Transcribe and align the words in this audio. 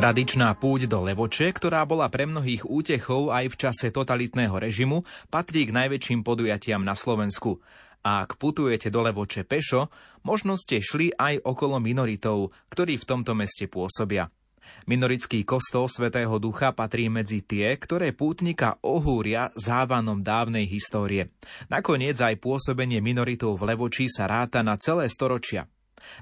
Tradičná 0.00 0.56
púť 0.56 0.88
do 0.88 1.04
Levoče, 1.04 1.52
ktorá 1.52 1.84
bola 1.84 2.08
pre 2.08 2.24
mnohých 2.24 2.64
útechou 2.64 3.28
aj 3.28 3.52
v 3.52 3.58
čase 3.68 3.92
totalitného 3.92 4.56
režimu, 4.56 5.04
patrí 5.28 5.68
k 5.68 5.76
najväčším 5.76 6.24
podujatiam 6.24 6.80
na 6.80 6.96
Slovensku. 6.96 7.60
A 8.00 8.24
ak 8.24 8.40
putujete 8.40 8.88
do 8.88 9.04
Levoče 9.04 9.44
pešo, 9.44 9.92
možno 10.24 10.56
ste 10.56 10.80
šli 10.80 11.12
aj 11.12 11.44
okolo 11.44 11.76
minoritov, 11.84 12.48
ktorí 12.72 12.96
v 12.96 13.04
tomto 13.04 13.36
meste 13.36 13.68
pôsobia. 13.68 14.32
Minorický 14.88 15.44
kostol 15.44 15.84
Svetého 15.84 16.32
Ducha 16.40 16.72
patrí 16.72 17.12
medzi 17.12 17.44
tie, 17.44 17.76
ktoré 17.76 18.16
pútnika 18.16 18.80
ohúria 18.80 19.52
závanom 19.52 20.24
dávnej 20.24 20.64
histórie. 20.64 21.28
Nakoniec 21.68 22.16
aj 22.16 22.40
pôsobenie 22.40 23.04
minoritov 23.04 23.60
v 23.60 23.76
Levoči 23.76 24.08
sa 24.08 24.24
ráta 24.24 24.64
na 24.64 24.80
celé 24.80 25.12
storočia. 25.12 25.68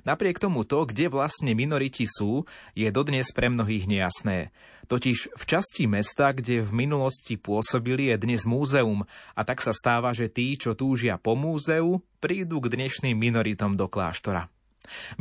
Napriek 0.02 0.42
tomu 0.42 0.62
to, 0.62 0.86
kde 0.86 1.10
vlastne 1.10 1.52
minoriti 1.52 2.04
sú, 2.08 2.46
je 2.72 2.88
dodnes 2.88 3.26
pre 3.34 3.50
mnohých 3.52 3.88
nejasné. 3.88 4.54
Totiž 4.88 5.36
v 5.36 5.44
časti 5.44 5.84
mesta, 5.84 6.32
kde 6.32 6.64
v 6.64 6.72
minulosti 6.72 7.36
pôsobili, 7.36 8.08
je 8.08 8.16
dnes 8.24 8.48
múzeum 8.48 9.04
a 9.36 9.40
tak 9.44 9.60
sa 9.60 9.76
stáva, 9.76 10.16
že 10.16 10.32
tí, 10.32 10.56
čo 10.56 10.72
túžia 10.72 11.20
po 11.20 11.36
múzeu, 11.36 12.00
prídu 12.24 12.64
k 12.64 12.72
dnešným 12.72 13.12
minoritom 13.12 13.76
do 13.76 13.84
kláštora. 13.84 14.48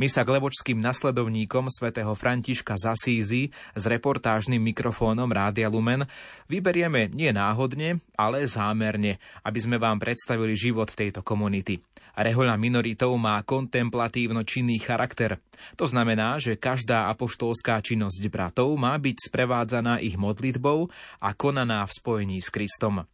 My 0.00 0.08
sa 0.08 0.24
k 0.24 0.32
levočským 0.40 0.80
nasledovníkom 0.80 1.68
svätého 1.68 2.16
Františka 2.16 2.80
z 2.80 2.84
Asízy 2.88 3.42
s 3.76 3.84
reportážnym 3.84 4.60
mikrofónom 4.72 5.28
Rádia 5.28 5.68
Lumen 5.68 6.08
vyberieme 6.48 7.12
nie 7.12 7.28
náhodne, 7.30 8.00
ale 8.16 8.48
zámerne, 8.48 9.20
aby 9.44 9.58
sme 9.60 9.76
vám 9.76 10.00
predstavili 10.00 10.56
život 10.56 10.88
tejto 10.88 11.20
komunity. 11.20 11.84
Rehoľa 12.18 12.58
minoritov 12.58 13.14
má 13.14 13.38
kontemplatívno 13.46 14.42
činný 14.42 14.82
charakter. 14.82 15.38
To 15.78 15.86
znamená, 15.86 16.42
že 16.42 16.58
každá 16.58 17.06
apoštolská 17.14 17.78
činnosť 17.78 18.26
bratov 18.26 18.74
má 18.74 18.98
byť 18.98 19.30
sprevádzaná 19.30 20.02
ich 20.02 20.18
modlitbou 20.18 20.90
a 21.22 21.28
konaná 21.38 21.86
v 21.86 21.94
spojení 21.94 22.42
s 22.42 22.50
Kristom. 22.50 23.06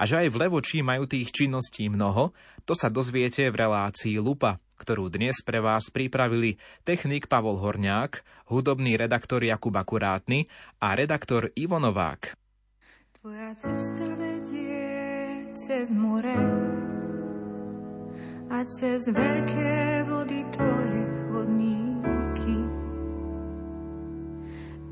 A 0.00 0.02
že 0.08 0.24
aj 0.24 0.32
v 0.32 0.38
Levočí 0.40 0.80
majú 0.80 1.04
tých 1.04 1.36
činností 1.36 1.92
mnoho, 1.92 2.32
to 2.64 2.72
sa 2.72 2.88
dozviete 2.88 3.44
v 3.52 3.60
relácii 3.60 4.16
Lupa, 4.16 4.56
ktorú 4.80 5.12
dnes 5.12 5.44
pre 5.44 5.60
vás 5.60 5.92
pripravili 5.92 6.56
technik 6.80 7.28
Pavol 7.28 7.60
Horňák, 7.60 8.24
hudobný 8.48 8.96
redaktor 8.96 9.44
Jakub 9.44 9.76
Akurátny 9.76 10.48
a 10.80 10.96
redaktor 10.96 11.52
Ivo 11.52 11.76
Novák. 11.76 12.32
Tvoja 13.20 13.52
cesta 13.52 14.08
vedie 14.16 14.80
cez 15.52 15.92
more 15.92 16.32
a 18.50 18.66
cez 18.66 19.06
veľké 19.06 20.02
vody 20.10 20.42
tvoje 20.50 21.00
chodníky. 21.30 22.56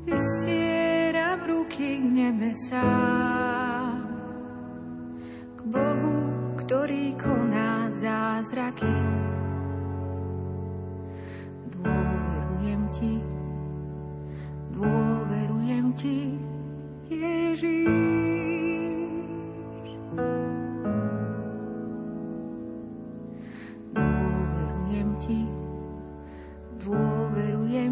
Vystieram 0.07 1.43
ruky 1.43 1.99
k 1.99 2.05
nebesám, 2.07 3.99
k 5.53 5.61
Bohu, 5.67 6.31
ktorý 6.63 7.19
koná 7.19 7.91
zázraky. 7.99 8.95
Dôverujem 11.75 12.81
ti, 12.95 13.13
dôverujem 14.71 15.85
ti, 15.99 16.17
Ježiš. 17.11 17.98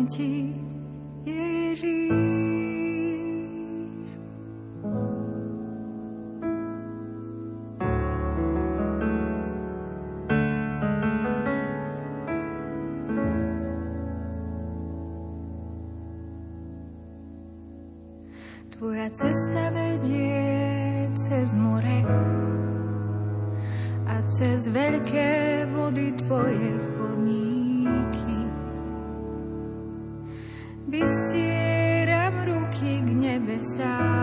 Ti, 0.07 0.51
Ježiš. 1.25 2.07
Tvoja 18.77 19.09
cesta 19.09 19.73
vedie 19.73 21.09
cez 21.17 21.49
more 21.57 22.05
a 24.05 24.21
cez 24.29 24.69
veľké 24.69 25.65
vody 25.73 26.13
tvoje 26.21 26.96
nebesám, 33.77 34.16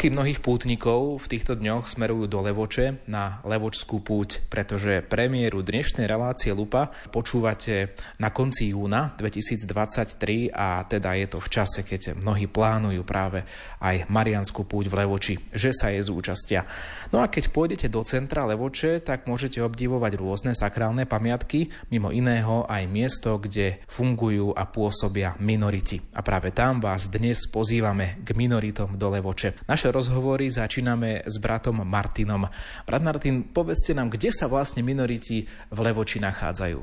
Kroky 0.00 0.16
mnohých 0.16 0.40
pútnikov 0.40 1.20
v 1.20 1.36
týchto 1.36 1.60
dňoch 1.60 1.84
smerujú 1.84 2.24
do 2.24 2.40
Levoče 2.40 3.04
na 3.04 3.44
Levočskú 3.44 4.00
púť, 4.00 4.40
pretože 4.48 5.04
premiéru 5.04 5.60
dnešnej 5.60 6.08
relácie 6.08 6.56
Lupa 6.56 6.88
počúvate 7.12 7.92
na 8.16 8.32
konci 8.32 8.72
júna 8.72 9.12
2023 9.20 10.56
a 10.56 10.88
teda 10.88 11.12
je 11.20 11.26
to 11.28 11.36
v 11.44 11.48
čase, 11.52 11.84
keď 11.84 12.16
mnohí 12.16 12.48
plánujú 12.48 13.04
práve 13.04 13.44
aj 13.76 14.08
Marianskú 14.08 14.64
púť 14.64 14.88
v 14.88 15.04
Levoči, 15.04 15.34
že 15.52 15.68
sa 15.76 15.92
je 15.92 16.00
zúčastia. 16.00 16.64
No 17.12 17.20
a 17.20 17.28
keď 17.28 17.52
pôjdete 17.52 17.92
do 17.92 18.00
centra 18.00 18.48
Levoče, 18.48 19.04
tak 19.04 19.28
môžete 19.28 19.60
obdivovať 19.60 20.16
rôzne 20.16 20.56
sakrálne 20.56 21.04
pamiatky, 21.04 21.68
mimo 21.92 22.08
iného 22.08 22.64
aj 22.72 22.88
miesto, 22.88 23.36
kde 23.36 23.84
fungujú 23.84 24.56
a 24.56 24.64
pôsobia 24.64 25.36
minoriti. 25.44 26.00
A 26.16 26.24
práve 26.24 26.56
tam 26.56 26.80
vás 26.80 27.12
dnes 27.12 27.44
pozývame 27.52 28.24
k 28.24 28.32
minoritom 28.32 28.96
do 28.96 29.12
Levoče. 29.12 29.68
Naše 29.68 29.89
rozhovory 29.90 30.48
začíname 30.48 31.26
s 31.26 31.36
bratom 31.36 31.82
Martinom. 31.82 32.46
Brat 32.86 33.02
Martin, 33.02 33.50
povedzte 33.50 33.92
nám, 33.92 34.10
kde 34.10 34.30
sa 34.30 34.46
vlastne 34.46 34.80
minoriti 34.80 35.44
v 35.46 35.78
Levoči 35.78 36.22
nachádzajú? 36.22 36.78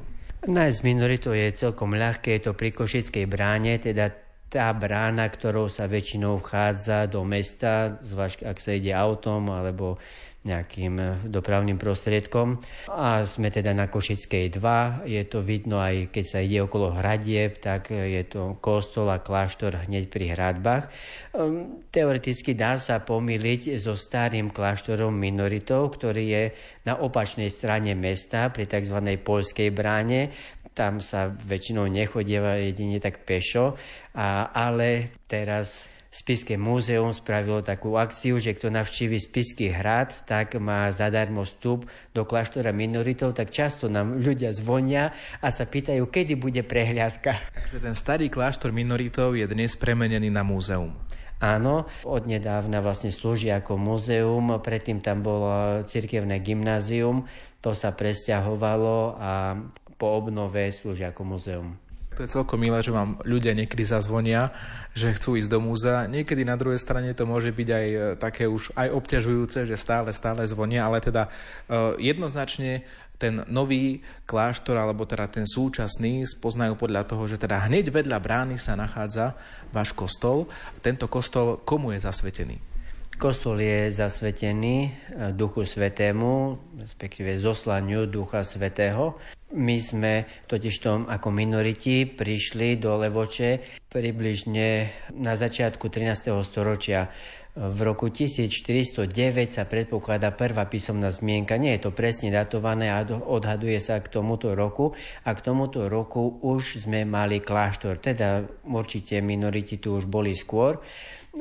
Nájsť 0.48 0.80
minoritu 0.86 1.34
je 1.34 1.50
celkom 1.52 1.98
ľahké, 1.98 2.38
je 2.38 2.42
to 2.48 2.54
pri 2.54 2.70
Košickej 2.72 3.26
bráne, 3.26 3.82
teda 3.82 4.14
tá 4.48 4.72
brána, 4.72 5.28
ktorou 5.28 5.68
sa 5.68 5.92
väčšinou 5.92 6.40
vchádza 6.40 7.12
do 7.12 7.28
mesta, 7.28 8.00
zvlášť 8.00 8.48
ak 8.48 8.58
sa 8.64 8.72
ide 8.80 8.96
autom 8.96 9.52
alebo 9.52 10.00
nejakým 10.48 10.96
eh, 10.98 11.10
dopravným 11.28 11.76
prostriedkom. 11.76 12.64
A 12.88 13.28
sme 13.28 13.52
teda 13.52 13.76
na 13.76 13.92
Košickej 13.92 14.56
2. 14.56 15.04
Je 15.04 15.22
to 15.28 15.44
vidno 15.44 15.84
aj 15.84 16.10
keď 16.16 16.26
sa 16.26 16.40
ide 16.40 16.64
okolo 16.64 16.96
hradieb, 16.96 17.60
tak 17.60 17.92
eh, 17.92 18.16
je 18.20 18.24
to 18.32 18.56
kostol 18.64 19.12
a 19.12 19.20
kláštor 19.20 19.84
hneď 19.84 20.08
pri 20.08 20.32
hradbách. 20.32 20.88
Ehm, 21.36 21.84
teoreticky 21.92 22.56
dá 22.56 22.80
sa 22.80 23.04
pomýliť 23.04 23.76
so 23.76 23.94
starým 23.94 24.50
kláštorom 24.56 25.12
minoritov, 25.12 26.00
ktorý 26.00 26.24
je 26.24 26.44
na 26.88 26.96
opačnej 26.96 27.52
strane 27.52 27.92
mesta 27.94 28.48
pri 28.48 28.64
tzv. 28.64 28.96
polskej 29.20 29.70
bráne. 29.76 30.32
Tam 30.72 31.02
sa 31.02 31.28
väčšinou 31.28 31.90
nechodieva 31.90 32.62
jedine 32.62 33.02
tak 33.02 33.26
pešo, 33.26 33.74
a, 34.14 34.54
ale 34.54 35.18
teraz 35.26 35.90
Spiské 36.08 36.56
múzeum 36.56 37.12
spravilo 37.12 37.60
takú 37.60 38.00
akciu, 38.00 38.40
že 38.40 38.56
kto 38.56 38.72
navštívi 38.72 39.20
Spisky 39.20 39.68
hrad, 39.70 40.24
tak 40.24 40.56
má 40.56 40.88
zadarmo 40.96 41.44
vstup 41.44 41.86
do 42.16 42.24
kláštora 42.24 42.72
minoritov, 42.72 43.36
tak 43.36 43.52
často 43.52 43.92
nám 43.92 44.24
ľudia 44.24 44.56
zvonia 44.56 45.12
a 45.44 45.52
sa 45.52 45.68
pýtajú, 45.68 46.08
kedy 46.08 46.40
bude 46.40 46.64
prehliadka. 46.64 47.36
Takže 47.54 47.84
ten 47.84 47.96
starý 47.96 48.32
kláštor 48.32 48.72
minoritov 48.72 49.36
je 49.36 49.44
dnes 49.46 49.76
premenený 49.76 50.32
na 50.32 50.48
múzeum. 50.48 50.96
Áno, 51.38 51.86
od 52.02 52.26
nedávna 52.26 52.82
vlastne 52.82 53.14
slúži 53.14 53.54
ako 53.54 53.78
múzeum, 53.78 54.58
predtým 54.58 55.06
tam 55.06 55.22
bolo 55.22 55.86
cirkevné 55.86 56.42
gymnázium, 56.42 57.30
to 57.62 57.78
sa 57.78 57.94
presťahovalo 57.94 59.22
a 59.22 59.54
po 60.02 60.08
obnove 60.18 60.74
slúži 60.74 61.06
ako 61.06 61.22
múzeum. 61.38 61.78
To 62.18 62.26
je 62.26 62.34
celkom 62.34 62.58
milé, 62.58 62.82
že 62.82 62.90
vám 62.90 63.22
ľudia 63.30 63.54
niekedy 63.54 63.86
zazvonia, 63.86 64.50
že 64.98 65.14
chcú 65.14 65.38
ísť 65.38 65.54
do 65.54 65.62
múzea. 65.62 66.10
Niekedy 66.10 66.42
na 66.42 66.58
druhej 66.58 66.82
strane 66.82 67.14
to 67.14 67.30
môže 67.30 67.54
byť 67.54 67.70
aj 67.70 67.86
e, 67.86 67.98
také 68.18 68.50
už 68.50 68.74
aj 68.74 68.90
obťažujúce, 68.90 69.70
že 69.70 69.78
stále, 69.78 70.10
stále 70.18 70.42
zvonia, 70.50 70.90
ale 70.90 70.98
teda 70.98 71.30
uh, 71.30 71.94
jednoznačne 72.02 72.82
ten 73.22 73.46
nový 73.46 74.02
kláštor, 74.26 74.78
alebo 74.78 75.06
teda 75.06 75.30
ten 75.30 75.46
súčasný, 75.46 76.26
spoznajú 76.26 76.74
podľa 76.74 77.06
toho, 77.06 77.30
že 77.30 77.38
teda 77.38 77.70
hneď 77.70 77.94
vedľa 77.94 78.18
brány 78.18 78.58
sa 78.58 78.74
nachádza 78.74 79.38
váš 79.70 79.94
kostol. 79.94 80.50
Tento 80.82 81.06
kostol 81.06 81.62
komu 81.66 81.94
je 81.94 82.02
zasvetený? 82.02 82.77
Kostol 83.18 83.66
je 83.66 83.90
zasvetený 83.90 84.76
e, 84.86 84.90
Duchu 85.34 85.66
Svetému, 85.66 86.62
respektíve 86.78 87.42
zoslaniu 87.42 88.06
Ducha 88.06 88.46
Svetého. 88.46 89.18
My 89.58 89.82
sme 89.82 90.30
totižto 90.46 91.10
ako 91.10 91.34
minoriti 91.34 92.06
prišli 92.06 92.78
do 92.78 92.94
Levoče 93.02 93.82
približne 93.90 94.94
na 95.18 95.34
začiatku 95.34 95.90
13. 95.90 96.30
storočia. 96.46 97.10
V 97.58 97.80
roku 97.82 98.14
1409 98.14 99.10
sa 99.50 99.66
predpokladá 99.66 100.30
prvá 100.30 100.70
písomná 100.70 101.10
zmienka. 101.10 101.58
Nie 101.58 101.82
je 101.82 101.90
to 101.90 101.92
presne 101.98 102.30
datované 102.30 102.94
a 102.94 103.02
odhaduje 103.02 103.82
sa 103.82 103.98
k 103.98 104.14
tomuto 104.14 104.54
roku. 104.54 104.94
A 105.26 105.34
k 105.34 105.42
tomuto 105.42 105.90
roku 105.90 106.38
už 106.46 106.86
sme 106.86 107.02
mali 107.02 107.42
kláštor. 107.42 107.98
Teda 107.98 108.46
určite 108.62 109.26
minoriti 109.26 109.82
tu 109.82 109.98
už 109.98 110.06
boli 110.06 110.38
skôr. 110.38 110.78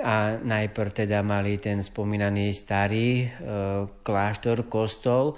A 0.02 0.36
najprv 0.40 1.06
teda 1.06 1.24
mali 1.24 1.56
ten 1.56 1.80
spomínaný 1.80 2.52
starý 2.52 3.24
e, 3.24 3.26
kláštor, 4.04 4.68
kostol, 4.68 5.32
e, 5.32 5.34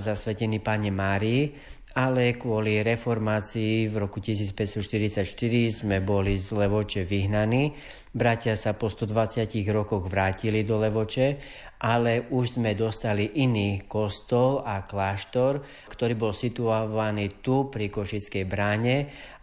zasvetený 0.00 0.58
Pane 0.62 0.90
Márii 0.90 1.76
ale 1.98 2.38
kvôli 2.38 2.78
reformácii 2.86 3.90
v 3.90 3.94
roku 3.98 4.22
1544 4.22 5.26
sme 5.82 5.98
boli 5.98 6.38
z 6.38 6.54
Levoče 6.54 7.02
vyhnaní. 7.02 7.74
Bratia 8.14 8.54
sa 8.54 8.78
po 8.78 8.86
120 8.86 9.50
rokoch 9.74 10.06
vrátili 10.06 10.62
do 10.62 10.78
Levoče, 10.78 11.42
ale 11.82 12.30
už 12.30 12.62
sme 12.62 12.78
dostali 12.78 13.42
iný 13.42 13.82
kostol 13.90 14.62
a 14.62 14.86
kláštor, 14.86 15.58
ktorý 15.90 16.14
bol 16.14 16.30
situovaný 16.30 17.42
tu 17.42 17.66
pri 17.66 17.90
Košickej 17.90 18.44
bráne 18.46 18.96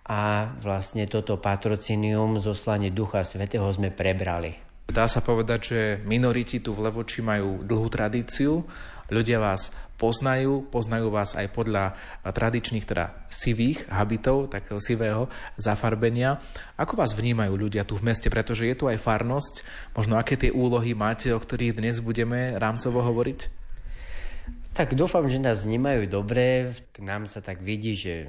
a 0.05 0.53
vlastne 0.62 1.09
toto 1.09 1.41
patrocinium 1.41 2.38
zoslanie 2.38 2.93
Ducha 2.93 3.25
Svetého 3.25 3.65
sme 3.74 3.89
prebrali. 3.89 4.53
Dá 4.85 5.09
sa 5.09 5.25
povedať, 5.25 5.59
že 5.65 5.79
minoriti 6.05 6.62
tu 6.62 6.77
v 6.77 6.85
Levoči 6.85 7.25
majú 7.25 7.65
dlhú 7.65 7.89
tradíciu 7.89 8.62
Ľudia 9.05 9.38
vás 9.38 9.69
poznajú, 10.01 10.65
poznajú 10.74 11.13
vás 11.13 11.38
aj 11.38 11.53
podľa 11.53 11.93
tradičných, 12.25 12.89
teda 12.89 13.29
sivých 13.29 13.85
habitov, 13.85 14.50
takého 14.50 14.81
sivého 14.81 15.29
zafarbenia. 15.62 16.41
Ako 16.74 16.97
vás 16.97 17.13
vnímajú 17.13 17.53
ľudia 17.53 17.85
tu 17.85 17.93
v 18.01 18.09
meste, 18.09 18.33
pretože 18.33 18.65
je 18.65 18.74
tu 18.74 18.89
aj 18.89 18.97
farnosť, 18.97 19.62
možno 19.93 20.17
aké 20.17 20.41
tie 20.41 20.50
úlohy 20.50 20.97
máte, 20.97 21.29
o 21.29 21.38
ktorých 21.38 21.77
dnes 21.77 22.01
budeme 22.01 22.57
rámcovo 22.57 23.05
hovoriť? 23.05 23.39
Tak 24.74 24.97
dúfam, 24.97 25.29
že 25.29 25.38
nás 25.38 25.63
vnímajú 25.63 26.09
dobre. 26.09 26.74
K 26.89 27.05
nám 27.05 27.29
sa 27.29 27.45
tak 27.45 27.62
vidí, 27.62 27.93
že 27.93 28.27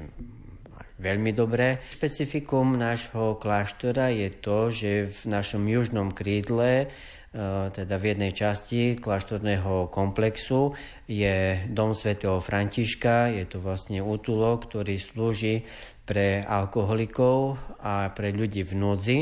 veľmi 0.96 1.32
dobre. 1.36 1.80
Špecifikum 1.92 2.76
nášho 2.76 3.36
kláštora 3.36 4.12
je 4.12 4.28
to, 4.32 4.72
že 4.72 4.90
v 5.12 5.20
našom 5.28 5.64
južnom 5.68 6.12
krídle 6.12 6.92
E, 7.36 7.68
teda 7.68 8.00
v 8.00 8.16
jednej 8.16 8.32
časti 8.32 8.96
kláštorného 8.96 9.92
komplexu 9.92 10.72
je 11.04 11.68
dom 11.68 11.92
svätého 11.92 12.40
Františka, 12.40 13.28
je 13.28 13.44
to 13.44 13.60
vlastne 13.60 14.00
útulok, 14.00 14.72
ktorý 14.72 14.96
slúži 14.96 15.68
pre 16.08 16.40
alkoholikov 16.40 17.60
a 17.84 18.08
pre 18.16 18.32
ľudí 18.32 18.64
v 18.64 18.72
núdzi, 18.72 19.18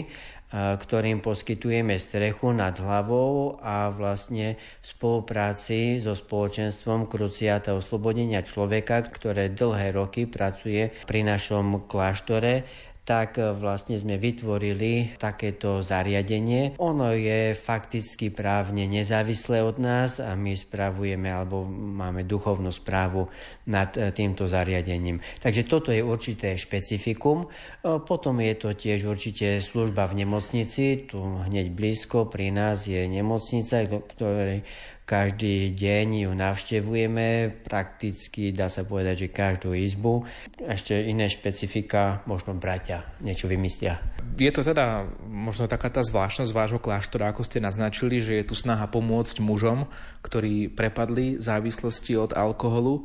ktorým 0.54 1.18
poskytujeme 1.18 1.98
strechu 1.98 2.54
nad 2.54 2.78
hlavou 2.78 3.58
a 3.58 3.90
vlastne 3.90 4.54
v 4.54 4.86
spolupráci 4.86 5.98
so 5.98 6.14
spoločenstvom 6.14 7.10
Kruciáta 7.10 7.74
oslobodenia 7.74 8.46
človeka, 8.46 9.02
ktoré 9.10 9.50
dlhé 9.50 9.90
roky 9.90 10.30
pracuje 10.30 10.94
pri 11.10 11.26
našom 11.26 11.90
kláštore, 11.90 12.62
tak 13.04 13.36
e, 13.36 13.52
vlastne 13.52 14.00
sme 14.00 14.16
vytvorili 14.16 15.20
takéto 15.20 15.84
zariadenie. 15.84 16.80
Ono 16.80 17.12
je 17.12 17.52
fakticky 17.52 18.32
právne 18.32 18.88
nezávislé 18.88 19.60
od 19.60 19.76
nás 19.76 20.18
a 20.18 20.32
my 20.32 20.56
spravujeme 20.56 21.28
alebo 21.28 21.68
máme 21.68 22.24
duchovnú 22.24 22.72
správu 22.72 23.28
nad 23.68 23.92
e, 23.94 24.08
týmto 24.10 24.48
zariadením. 24.48 25.20
Takže 25.44 25.68
toto 25.68 25.92
je 25.92 26.00
určité 26.00 26.56
špecifikum. 26.56 27.44
E, 27.44 28.00
potom 28.00 28.40
je 28.40 28.54
to 28.56 28.72
tiež 28.72 29.04
určite 29.04 29.60
služba 29.60 30.08
v 30.08 30.24
nemocnici. 30.24 31.04
Tu 31.04 31.20
hneď 31.20 31.76
blízko 31.76 32.32
pri 32.32 32.56
nás 32.56 32.88
je 32.88 33.04
nemocnica, 33.04 33.84
ktorej 34.16 34.64
každý 35.04 35.76
deň 35.76 36.24
ju 36.24 36.30
navštevujeme, 36.32 37.52
prakticky 37.68 38.56
dá 38.56 38.72
sa 38.72 38.88
povedať, 38.88 39.28
že 39.28 39.36
každú 39.36 39.76
izbu. 39.76 40.24
Ešte 40.56 40.96
iné 40.96 41.28
špecifika, 41.28 42.24
možno 42.24 42.56
bratia 42.56 43.04
niečo 43.20 43.44
vymyslia. 43.44 44.00
Je 44.40 44.48
to 44.48 44.64
teda 44.64 45.04
možno 45.28 45.68
taká 45.68 45.92
tá 45.92 46.00
zvláštnosť 46.00 46.56
vášho 46.56 46.80
kláštora, 46.80 47.30
ako 47.30 47.44
ste 47.44 47.60
naznačili, 47.60 48.24
že 48.24 48.40
je 48.40 48.48
tu 48.48 48.56
snaha 48.56 48.88
pomôcť 48.88 49.44
mužom, 49.44 49.84
ktorí 50.24 50.72
prepadli 50.72 51.36
závislosti 51.36 52.16
od 52.16 52.32
alkoholu. 52.32 53.04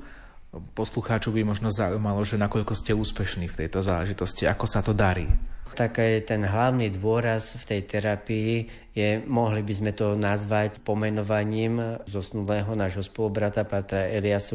Poslucháčov 0.49 1.37
by 1.37 1.45
možno 1.45 1.69
zaujímalo, 1.69 2.25
že 2.25 2.41
nakoľko 2.41 2.73
ste 2.73 2.97
úspešní 2.97 3.53
v 3.53 3.57
tejto 3.65 3.85
záležitosti, 3.85 4.49
ako 4.49 4.65
sa 4.65 4.81
to 4.81 4.97
darí. 4.97 5.29
Tak 5.69 6.01
ten 6.25 6.41
hlavný 6.41 6.89
dôraz 6.89 7.53
v 7.53 7.63
tej 7.69 7.81
terapii 7.85 8.53
je, 8.97 9.21
mohli 9.29 9.61
by 9.61 9.73
sme 9.77 9.91
to 9.93 10.17
nazvať 10.17 10.81
pomenovaním 10.81 12.01
zosnulého 12.09 12.73
nášho 12.73 13.05
spolubrata 13.05 13.61
Patra 13.69 14.09
Elias 14.09 14.49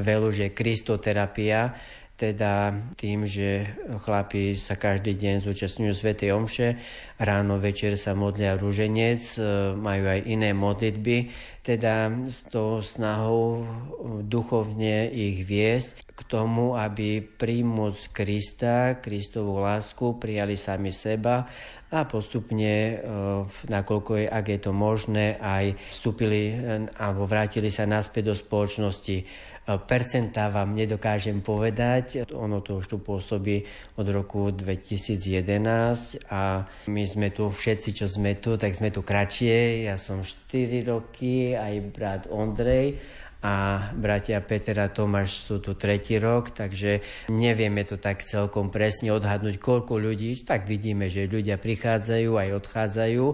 Velu, 0.00 0.32
že 0.32 0.56
kristoterapia, 0.56 1.76
teda 2.16 2.72
tým, 2.96 3.28
že 3.28 3.76
chlapi 4.00 4.56
sa 4.56 4.80
každý 4.80 5.20
deň 5.20 5.44
zúčastňujú 5.44 5.92
Sv. 5.92 6.08
Omše, 6.16 6.80
ráno, 7.20 7.60
večer 7.60 8.00
sa 8.00 8.16
modlia 8.16 8.56
rúženec, 8.56 9.20
e, 9.36 9.40
majú 9.76 10.04
aj 10.08 10.20
iné 10.24 10.56
modlitby, 10.56 11.28
teda 11.60 12.08
s 12.24 12.48
tou 12.48 12.80
snahou 12.80 13.68
duchovne 14.24 15.12
ich 15.12 15.44
viesť 15.44 16.16
k 16.16 16.20
tomu, 16.24 16.72
aby 16.72 17.20
príjmuc 17.20 18.08
Krista, 18.16 18.96
Kristovú 18.96 19.60
lásku, 19.60 20.16
prijali 20.16 20.56
sami 20.56 20.96
seba 20.96 21.44
a 21.92 22.08
postupne, 22.08 22.72
e, 22.72 22.94
nakoľko 23.68 24.24
je, 24.24 24.26
ak 24.26 24.46
je 24.48 24.58
to 24.58 24.72
možné, 24.72 25.36
aj 25.36 25.76
vstúpili 25.92 26.50
e, 26.50 26.54
alebo 26.96 27.28
vrátili 27.28 27.68
sa 27.68 27.84
naspäť 27.84 28.32
do 28.32 28.34
spoločnosti 28.34 29.16
percentá 29.66 30.46
vám 30.46 30.78
nedokážem 30.78 31.42
povedať. 31.42 32.30
Ono 32.30 32.62
to 32.62 32.78
už 32.78 32.86
tu 32.86 32.96
pôsobí 33.02 33.66
od 33.98 34.06
roku 34.06 34.54
2011 34.54 36.30
a 36.30 36.62
my 36.86 37.04
sme 37.04 37.34
tu 37.34 37.50
všetci, 37.50 37.90
čo 37.90 38.06
sme 38.06 38.38
tu, 38.38 38.54
tak 38.54 38.78
sme 38.78 38.94
tu 38.94 39.02
kratšie. 39.02 39.90
Ja 39.90 39.98
som 39.98 40.22
4 40.22 40.86
roky, 40.86 41.58
aj 41.58 41.74
brat 41.90 42.22
Ondrej 42.30 43.02
a 43.46 43.78
bratia 43.94 44.40
Peter 44.42 44.74
a 44.80 44.90
Tomáš 44.90 45.44
sú 45.46 45.62
tu 45.62 45.78
tretí 45.78 46.18
rok, 46.18 46.50
takže 46.56 47.04
nevieme 47.30 47.86
to 47.86 48.00
tak 48.00 48.24
celkom 48.26 48.74
presne 48.74 49.14
odhadnúť, 49.14 49.60
koľko 49.62 50.02
ľudí, 50.02 50.42
tak 50.42 50.64
vidíme, 50.66 51.06
že 51.06 51.30
ľudia 51.30 51.60
prichádzajú 51.60 52.30
aj 52.32 52.48
odchádzajú. 52.64 53.24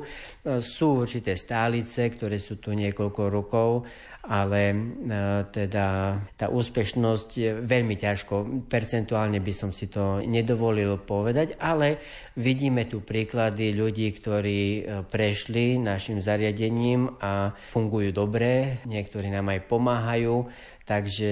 Sú 0.60 1.06
určité 1.06 1.38
stálice, 1.38 2.12
ktoré 2.12 2.36
sú 2.42 2.60
tu 2.60 2.76
niekoľko 2.76 3.22
rokov 3.30 3.70
ale 4.22 4.60
e, 4.70 4.76
teda 5.50 6.14
tá 6.38 6.46
úspešnosť 6.46 7.28
je 7.34 7.50
veľmi 7.58 7.98
ťažko. 7.98 8.66
Percentuálne 8.70 9.42
by 9.42 9.52
som 9.54 9.74
si 9.74 9.90
to 9.90 10.22
nedovolil 10.22 11.02
povedať, 11.02 11.58
ale 11.58 11.98
vidíme 12.38 12.86
tu 12.86 13.02
príklady 13.02 13.74
ľudí, 13.74 14.14
ktorí 14.14 14.62
e, 14.62 14.82
prešli 15.02 15.82
našim 15.82 16.22
zariadením 16.22 17.18
a 17.18 17.50
fungujú 17.74 18.14
dobre, 18.14 18.78
niektorí 18.86 19.26
nám 19.26 19.50
aj 19.50 19.66
pomáhajú. 19.66 20.46
Takže 20.92 21.30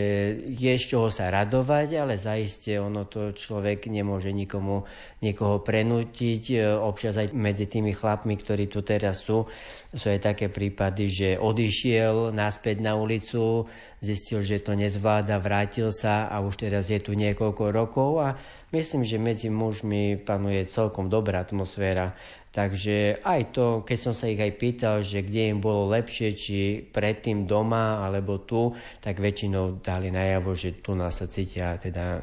je 0.56 0.72
z 0.72 0.84
čoho 0.88 1.12
sa 1.12 1.28
radovať, 1.28 2.00
ale 2.00 2.16
zaiste 2.16 2.80
ono 2.80 3.04
to 3.04 3.36
človek 3.36 3.92
nemôže 3.92 4.32
nikomu 4.32 4.88
niekoho 5.20 5.60
prenútiť. 5.60 6.42
E, 6.56 6.64
občas 6.80 7.20
aj 7.20 7.36
medzi 7.36 7.68
tými 7.68 7.92
chlapmi, 7.92 8.40
ktorí 8.40 8.72
tu 8.72 8.80
teraz 8.80 9.20
sú, 9.20 9.44
sú 9.92 10.06
aj 10.08 10.32
také 10.32 10.48
prípady, 10.48 11.12
že 11.12 11.28
odišiel 11.36 12.32
naspäť 12.32 12.80
na 12.80 12.96
ulicu, 12.96 13.68
zistil, 14.00 14.40
že 14.40 14.64
to 14.64 14.72
nezvláda, 14.72 15.36
vrátil 15.36 15.92
sa 15.92 16.32
a 16.32 16.40
už 16.40 16.64
teraz 16.64 16.88
je 16.88 16.96
tu 16.96 17.12
niekoľko 17.12 17.68
rokov 17.68 18.10
a 18.24 18.40
myslím, 18.72 19.04
že 19.04 19.20
medzi 19.20 19.52
mužmi 19.52 20.24
panuje 20.24 20.64
celkom 20.64 21.12
dobrá 21.12 21.44
atmosféra. 21.44 22.16
Takže 22.50 23.22
aj 23.22 23.54
to, 23.54 23.86
keď 23.86 23.98
som 24.02 24.10
sa 24.10 24.26
ich 24.26 24.42
aj 24.42 24.58
pýtal, 24.58 25.06
že 25.06 25.22
kde 25.22 25.54
im 25.54 25.62
bolo 25.62 25.86
lepšie, 25.94 26.34
či 26.34 26.82
predtým 26.82 27.46
doma 27.46 28.02
alebo 28.02 28.42
tu, 28.42 28.74
tak 28.98 29.22
väčšinou 29.22 29.78
dali 29.78 30.10
najavo, 30.10 30.58
že 30.58 30.82
tu 30.82 30.98
nás 30.98 31.14
sa 31.14 31.30
cítia 31.30 31.78
teda 31.78 32.18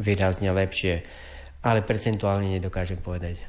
výrazne 0.00 0.48
lepšie. 0.56 1.04
Ale 1.60 1.84
percentuálne 1.84 2.48
nedokážem 2.48 2.96
povedať. 3.04 3.44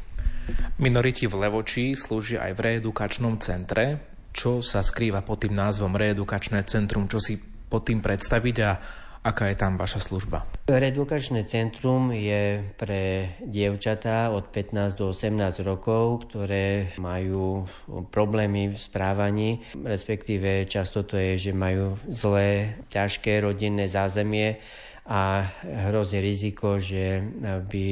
Minoriti 0.82 1.24
v 1.24 1.40
Levoči 1.40 1.96
slúžia 1.96 2.44
aj 2.44 2.54
v 2.58 2.64
reedukačnom 2.68 3.40
centre. 3.40 4.12
Čo 4.36 4.60
sa 4.60 4.84
skrýva 4.84 5.24
pod 5.24 5.48
tým 5.48 5.56
názvom 5.56 5.96
reedukačné 5.96 6.68
centrum? 6.68 7.08
Čo 7.08 7.24
si 7.24 7.40
pod 7.40 7.88
tým 7.88 8.04
predstaviť 8.04 8.56
a 8.66 8.72
Aká 9.20 9.52
je 9.52 9.60
tam 9.60 9.76
vaša 9.76 10.00
služba? 10.00 10.48
Reedukačné 10.72 11.44
centrum 11.44 12.16
je 12.16 12.64
pre 12.80 13.36
dievčatá 13.44 14.32
od 14.32 14.48
15 14.48 14.96
do 14.96 15.12
18 15.12 15.60
rokov, 15.68 16.24
ktoré 16.32 16.96
majú 16.96 17.68
problémy 18.16 18.72
v 18.72 18.78
správaní, 18.80 19.60
respektíve 19.76 20.64
často 20.72 21.04
to 21.04 21.20
je, 21.20 21.36
že 21.36 21.52
majú 21.52 22.00
zlé, 22.08 22.80
ťažké 22.88 23.44
rodinné 23.44 23.92
zázemie 23.92 24.64
a 25.10 25.52
hrozí 25.90 26.24
riziko, 26.24 26.80
že 26.80 27.20
by 27.44 27.88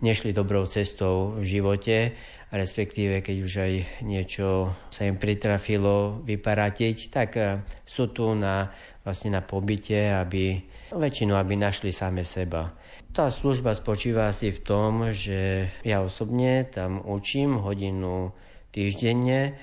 nešli 0.00 0.32
dobrou 0.32 0.64
cestou 0.70 1.36
v 1.36 1.58
živote, 1.58 2.16
respektíve 2.54 3.20
keď 3.20 3.36
už 3.42 3.52
aj 3.60 3.72
niečo 4.06 4.70
sa 4.88 5.08
im 5.08 5.18
pritrafilo 5.18 6.22
vyparatiť, 6.22 6.96
tak 7.10 7.28
sú 7.82 8.14
tu 8.14 8.30
na 8.38 8.70
vlastne 9.02 9.34
na 9.34 9.42
pobyte, 9.42 10.14
aby 10.14 10.62
väčšinu, 10.94 11.34
aby 11.34 11.54
našli 11.58 11.90
same 11.90 12.22
seba. 12.22 12.74
Tá 13.12 13.28
služba 13.28 13.76
spočíva 13.76 14.32
asi 14.32 14.48
v 14.48 14.60
tom, 14.64 15.12
že 15.12 15.68
ja 15.84 16.00
osobne 16.00 16.64
tam 16.64 17.04
učím 17.04 17.60
hodinu 17.60 18.32
týždenne 18.72 19.60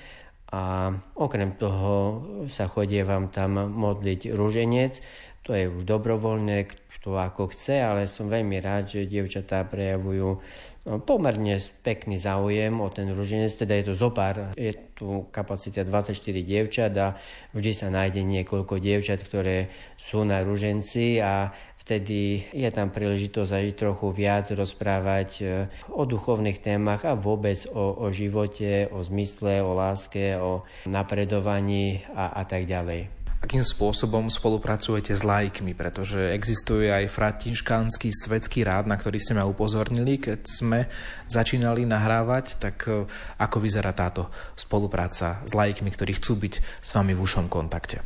a 0.54 0.94
okrem 1.18 1.58
toho 1.58 2.22
sa 2.46 2.70
chodievam 2.70 3.26
tam 3.26 3.58
modliť 3.70 4.30
rúženec. 4.30 5.02
To 5.46 5.56
je 5.56 5.66
už 5.66 5.82
dobrovoľné, 5.82 6.70
kto 7.00 7.16
ako 7.16 7.50
chce, 7.50 7.80
ale 7.80 8.06
som 8.06 8.30
veľmi 8.30 8.60
rád, 8.60 8.92
že 8.92 9.10
dievčatá 9.10 9.66
prejavujú 9.66 10.38
pomerne 10.84 11.60
pekný 11.84 12.16
záujem 12.16 12.72
o 12.80 12.88
ten 12.88 13.12
ruženec, 13.12 13.52
teda 13.52 13.76
je 13.76 13.84
to 13.92 13.94
zopár, 13.94 14.56
je 14.56 14.72
tu 14.96 15.28
kapacita 15.28 15.84
24 15.84 16.16
dievčat 16.40 16.92
a 16.96 17.20
vždy 17.52 17.72
sa 17.76 17.92
nájde 17.92 18.24
niekoľko 18.24 18.80
dievčat, 18.80 19.20
ktoré 19.20 19.68
sú 20.00 20.24
na 20.24 20.40
ruženci 20.40 21.20
a 21.20 21.52
vtedy 21.84 22.48
je 22.56 22.70
tam 22.72 22.88
príležitosť 22.88 23.52
aj 23.52 23.66
trochu 23.76 24.06
viac 24.12 24.46
rozprávať 24.52 25.30
e, 25.40 25.44
o 25.92 26.08
duchovných 26.08 26.62
témach 26.64 27.04
a 27.04 27.12
vôbec 27.12 27.60
o, 27.68 28.00
o 28.00 28.06
živote, 28.08 28.88
o 28.88 29.04
zmysle, 29.04 29.60
o 29.60 29.76
láske, 29.76 30.40
o 30.40 30.64
napredovaní 30.88 32.04
a, 32.16 32.40
a 32.40 32.42
tak 32.48 32.64
ďalej 32.64 33.19
akým 33.40 33.64
spôsobom 33.64 34.28
spolupracujete 34.28 35.16
s 35.16 35.24
lajkmi, 35.24 35.72
pretože 35.72 36.20
existuje 36.36 36.92
aj 36.92 37.08
františkánsky 37.08 38.12
svetský 38.12 38.68
rád, 38.68 38.84
na 38.84 39.00
ktorý 39.00 39.16
ste 39.16 39.32
ma 39.32 39.48
upozornili, 39.48 40.20
keď 40.20 40.40
sme 40.44 40.78
začínali 41.24 41.88
nahrávať, 41.88 42.60
tak 42.60 42.84
e, 42.84 43.08
ako 43.40 43.56
vyzerá 43.64 43.96
táto 43.96 44.28
spolupráca 44.52 45.40
s 45.48 45.52
lajkmi, 45.56 45.88
ktorí 45.88 46.20
chcú 46.20 46.36
byť 46.36 46.54
s 46.84 46.90
vami 46.92 47.16
v 47.16 47.22
ušom 47.24 47.48
kontakte? 47.48 48.04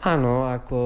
Áno, 0.00 0.48
ako 0.48 0.78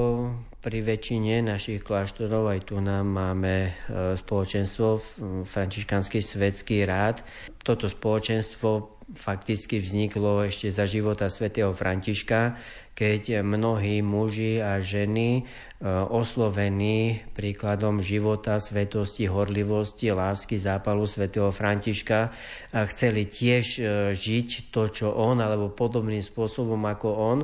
pri 0.63 0.79
väčšine 0.83 1.43
našich 1.43 1.83
kláštorov 1.83 2.51
aj 2.51 2.71
tu 2.71 2.83
nám 2.83 3.07
máme 3.07 3.55
e, 3.67 3.71
spoločenstvo 4.19 4.99
Františkánsky 5.47 6.19
svetský 6.19 6.83
rád. 6.83 7.23
Toto 7.63 7.87
spoločenstvo 7.87 9.03
fakticky 9.19 9.83
vzniklo 9.83 10.47
ešte 10.47 10.71
za 10.71 10.87
života 10.87 11.29
svätého 11.29 11.75
Františka, 11.75 12.57
keď 12.93 13.41
mnohí 13.41 14.05
muži 14.05 14.61
a 14.61 14.79
ženy 14.85 15.49
E, 15.83 15.91
oslovení 15.91 17.27
príkladom 17.35 18.07
života, 18.07 18.63
svetosti, 18.63 19.27
horlivosti, 19.27 20.15
lásky, 20.15 20.55
zápalu 20.55 21.11
svätého 21.11 21.51
Františka 21.51 22.31
a 22.71 22.87
chceli 22.87 23.27
tiež 23.27 23.83
e, 23.83 23.83
žiť 24.15 24.71
to, 24.71 24.87
čo 24.95 25.11
on, 25.11 25.43
alebo 25.43 25.75
podobným 25.75 26.23
spôsobom 26.23 26.79
ako 26.87 27.09
on, 27.11 27.39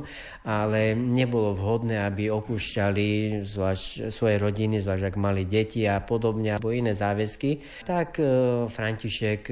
ale 0.47 0.95
nebolo 0.95 1.51
vhodné, 1.51 1.99
aby 1.99 2.31
opúšťali 2.31 3.43
zvlášť 3.43 4.07
svoje 4.07 4.39
rodiny, 4.39 4.79
zvlášť 4.79 5.11
ak 5.11 5.15
mali 5.19 5.43
deti 5.43 5.83
a 5.83 5.99
podobne, 5.99 6.55
alebo 6.55 6.71
iné 6.71 6.95
záväzky, 6.95 7.83
tak 7.83 8.23
e, 8.23 8.71
František 8.71 9.51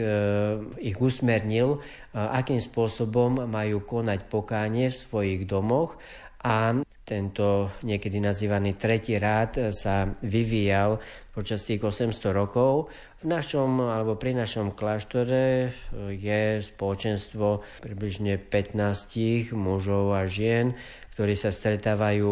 ich 0.80 0.96
usmernil, 0.96 1.84
akým 2.16 2.64
spôsobom 2.64 3.52
majú 3.52 3.84
konať 3.84 4.32
pokánie 4.32 4.88
v 4.88 4.96
svojich 4.96 5.42
domoch 5.44 6.00
a 6.40 6.80
tento 7.08 7.72
niekedy 7.88 8.20
nazývaný 8.20 8.76
tretí 8.76 9.16
rád 9.16 9.72
sa 9.72 10.12
vyvíjal 10.20 11.00
počas 11.32 11.64
tých 11.64 11.80
800 11.80 12.12
rokov. 12.36 12.92
V 13.24 13.32
našom, 13.32 13.80
alebo 13.80 14.20
pri 14.20 14.36
našom 14.36 14.76
kláštore 14.76 15.72
je 16.12 16.42
spoločenstvo 16.60 17.64
približne 17.80 18.36
15 18.36 19.56
mužov 19.56 20.20
a 20.20 20.28
žien, 20.28 20.76
ktorí 21.18 21.34
sa 21.34 21.50
stretávajú 21.50 22.30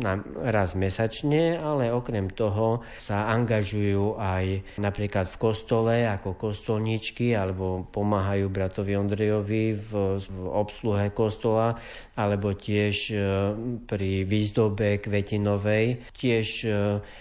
na, 0.00 0.16
raz 0.48 0.72
mesačne, 0.72 1.60
ale 1.60 1.92
okrem 1.92 2.32
toho 2.32 2.80
sa 2.96 3.28
angažujú 3.28 4.16
aj 4.16 4.64
napríklad 4.80 5.28
v 5.28 5.36
kostole 5.36 6.08
ako 6.08 6.32
kostolničky 6.40 7.36
alebo 7.36 7.84
pomáhajú 7.92 8.48
bratovi 8.48 8.96
Ondrejovi 8.96 9.76
v, 9.76 9.90
v 10.24 10.36
obsluhe 10.48 11.12
kostola 11.12 11.76
alebo 12.16 12.56
tiež 12.56 12.96
e, 13.12 13.16
pri 13.84 14.24
výzdobe 14.24 15.04
kvetinovej. 15.04 16.08
Tiež 16.16 16.46
e, 16.64 16.68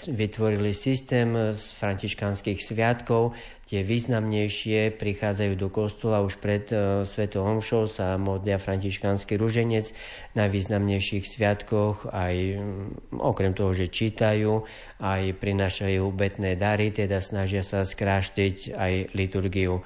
vytvorili 0.07 0.71
systém 0.71 1.51
z 1.51 1.63
františkanských 1.83 2.63
sviatkov, 2.63 3.35
tie 3.67 3.83
významnejšie 3.83 4.95
prichádzajú 4.95 5.53
do 5.59 5.67
kostola 5.67 6.23
už 6.23 6.39
pred 6.39 6.63
uh, 6.71 7.03
Svetou 7.03 7.43
Omšou, 7.43 7.91
sa 7.91 8.15
modlia 8.15 8.55
františkánsky 8.55 9.35
ruženec 9.35 9.91
na 10.33 10.47
významnejších 10.47 11.27
sviatkoch, 11.27 12.07
aj 12.07 12.35
um, 12.55 12.95
okrem 13.19 13.51
toho, 13.51 13.75
že 13.75 13.91
čítajú, 13.91 14.63
aj 15.03 15.35
prinášajú 15.35 16.03
betné 16.15 16.55
dary, 16.55 16.95
teda 16.95 17.19
snažia 17.19 17.61
sa 17.61 17.83
skráštiť 17.83 18.71
aj 18.71 18.93
liturgiu. 19.11 19.83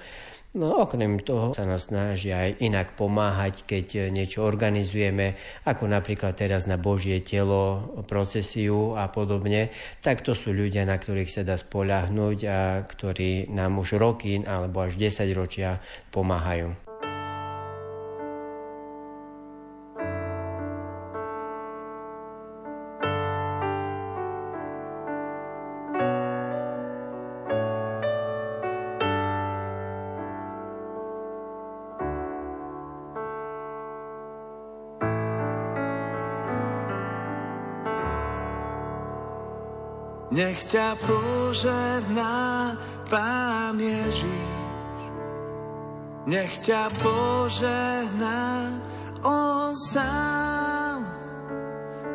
No 0.51 0.83
okrem 0.83 1.23
toho 1.23 1.55
sa 1.55 1.63
nás 1.63 1.87
snažia 1.87 2.43
aj 2.43 2.59
inak 2.59 2.87
pomáhať, 2.99 3.63
keď 3.63 4.11
niečo 4.11 4.43
organizujeme, 4.43 5.39
ako 5.63 5.87
napríklad 5.87 6.35
teraz 6.35 6.67
na 6.67 6.75
Božie 6.75 7.23
telo, 7.23 7.87
procesiu 8.03 8.99
a 8.99 9.07
podobne, 9.07 9.71
tak 10.03 10.27
to 10.27 10.35
sú 10.35 10.51
ľudia, 10.51 10.83
na 10.83 10.99
ktorých 10.99 11.31
sa 11.31 11.47
dá 11.47 11.55
spoľahnúť 11.55 12.39
a 12.51 12.83
ktorí 12.83 13.47
nám 13.47 13.79
už 13.79 13.95
roky 13.95 14.43
alebo 14.43 14.83
až 14.83 14.99
10 14.99 15.31
ročia 15.31 15.79
pomáhajú. 16.11 16.90
Nech 40.31 40.63
ťa 40.63 40.95
požehná 40.95 42.71
Pán 43.11 43.75
Ježiš. 43.75 44.47
Nech 46.23 46.55
ťa 46.63 46.87
požehná 47.03 48.71
On 49.27 49.75
sám. 49.75 51.03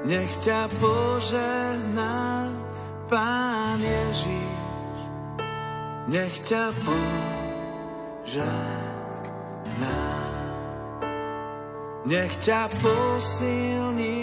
Nech 0.09 0.33
ťa 0.40 0.64
požehná 0.81 2.48
Pán 3.05 3.85
Ježiš. 3.85 4.57
Nech 6.09 6.40
ťa 6.40 6.72
požehná. 6.88 8.57
Nech 12.09 12.33
ťa 12.40 12.72
posilní 12.81 14.16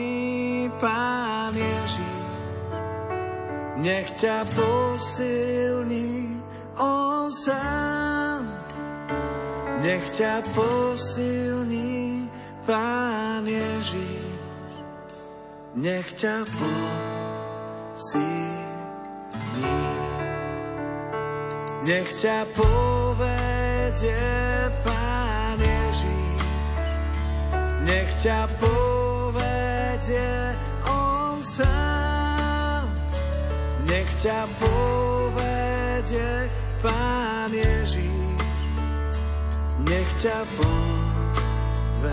Pán 0.81 1.53
Ježiš. 1.53 2.22
Nech 3.83 4.15
ťa 4.15 4.47
posilní 4.55 6.39
On 6.79 7.27
sám. 7.27 8.47
Nech 9.83 10.07
ťa 10.07 10.39
posilní 10.55 12.31
Pán 12.63 13.43
Ježiš. 13.43 14.23
Nech 15.75 16.15
ťa 16.15 16.47
posilní. 17.91 18.55
Nech 21.83 22.07
ťa 22.23 22.47
povedie 22.55 24.31
Pán 24.79 25.59
Ježiš. 25.59 26.39
Nech 27.83 28.15
ťa 28.15 28.47
povedie 28.63 30.55
On 30.87 31.43
sám. 31.43 31.92
Nech 33.93 34.25
ťa 34.25 34.49
povedie 34.57 36.49
Pán 36.81 37.53
Ježíš, 37.53 38.41
nech 39.85 40.11
ťa 40.17 40.39
povedie. 40.57 42.09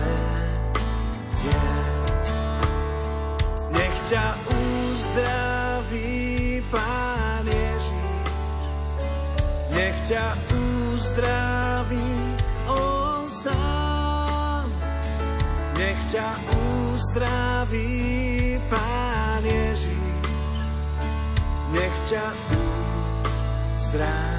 Nech 3.73 3.97
ťa 4.13 4.25
uzdraví 4.45 6.21
Pán 6.69 7.49
Ježíš, 7.49 8.29
nech 9.73 9.97
ťa 10.05 10.37
uzdraví 10.53 12.13
On 12.69 13.25
sám. 13.25 14.69
Nech 15.81 16.01
ťa 16.13 16.29
uzdraví 16.53 18.30
nech 21.71 21.95
ťa 22.09 22.25
uzdraví. 23.75 24.30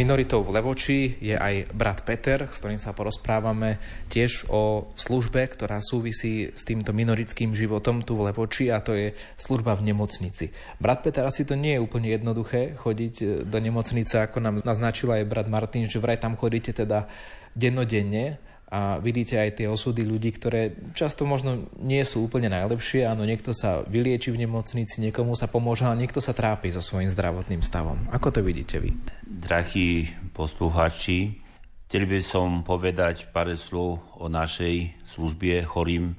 U 0.00 0.08
minoritov 0.08 0.48
v 0.48 0.56
Levoči 0.56 1.20
je 1.20 1.36
aj 1.36 1.76
brat 1.76 2.08
Peter, 2.08 2.48
s 2.48 2.56
ktorým 2.56 2.80
sa 2.80 2.96
porozprávame 2.96 3.76
tiež 4.08 4.48
o 4.48 4.88
službe, 4.96 5.44
ktorá 5.44 5.76
súvisí 5.84 6.56
s 6.56 6.64
týmto 6.64 6.96
minoritským 6.96 7.52
životom 7.52 8.00
tu 8.00 8.16
v 8.16 8.32
Levoči 8.32 8.72
a 8.72 8.80
to 8.80 8.96
je 8.96 9.12
služba 9.36 9.76
v 9.76 9.92
nemocnici. 9.92 10.56
Brat 10.80 11.04
Peter, 11.04 11.28
asi 11.28 11.44
to 11.44 11.52
nie 11.52 11.76
je 11.76 11.84
úplne 11.84 12.08
jednoduché 12.16 12.80
chodiť 12.80 13.14
e, 13.20 13.24
do 13.44 13.58
nemocnice, 13.60 14.24
ako 14.24 14.40
nám 14.40 14.64
naznačil 14.64 15.12
aj 15.12 15.28
brat 15.28 15.52
Martin, 15.52 15.84
že 15.84 16.00
vraj 16.00 16.16
tam 16.16 16.32
chodíte 16.32 16.72
teda 16.72 17.04
dennodenne 17.52 18.40
a 18.70 19.02
vidíte 19.02 19.34
aj 19.34 19.58
tie 19.58 19.66
osudy 19.66 20.06
ľudí, 20.06 20.30
ktoré 20.30 20.78
často 20.94 21.26
možno 21.26 21.66
nie 21.82 21.98
sú 22.06 22.22
úplne 22.22 22.46
najlepšie. 22.54 23.02
Áno, 23.02 23.26
niekto 23.26 23.50
sa 23.50 23.82
vylieči 23.82 24.30
v 24.30 24.46
nemocnici, 24.46 25.02
niekomu 25.02 25.34
sa 25.34 25.50
pomôže, 25.50 25.82
ale 25.82 25.98
niekto 26.06 26.22
sa 26.22 26.30
trápi 26.30 26.70
so 26.70 26.78
svojím 26.78 27.10
zdravotným 27.10 27.66
stavom. 27.66 27.98
Ako 28.14 28.30
to 28.30 28.46
vidíte 28.46 28.78
vy? 28.78 28.94
Drahí 29.26 30.14
poslucháči, 30.30 31.42
chcel 31.90 32.06
by 32.06 32.22
som 32.22 32.62
povedať 32.62 33.34
pár 33.34 33.50
slov 33.58 34.06
o 34.14 34.30
našej 34.30 34.94
službe 35.18 35.66
chorým 35.66 36.14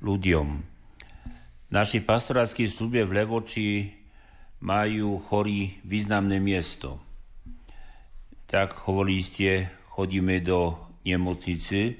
ľuďom. 0.00 0.46
V 1.68 1.70
našej 1.70 2.08
pastoráckej 2.08 2.80
službe 2.80 3.04
v 3.04 3.12
Levoči 3.12 3.68
majú 4.64 5.20
chorí 5.28 5.76
významné 5.84 6.40
miesto. 6.40 6.96
Tak 8.48 8.88
hovorili 8.88 9.20
ste, 9.20 9.48
chodíme 9.92 10.40
do 10.40 10.89
nemocnici 11.04 11.96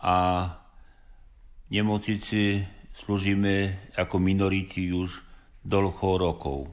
a 0.00 0.46
nemocnici 1.70 2.64
slúžime 2.94 3.88
ako 3.96 4.16
minority 4.18 4.92
už 4.92 5.22
dlho 5.64 6.10
rokov. 6.18 6.68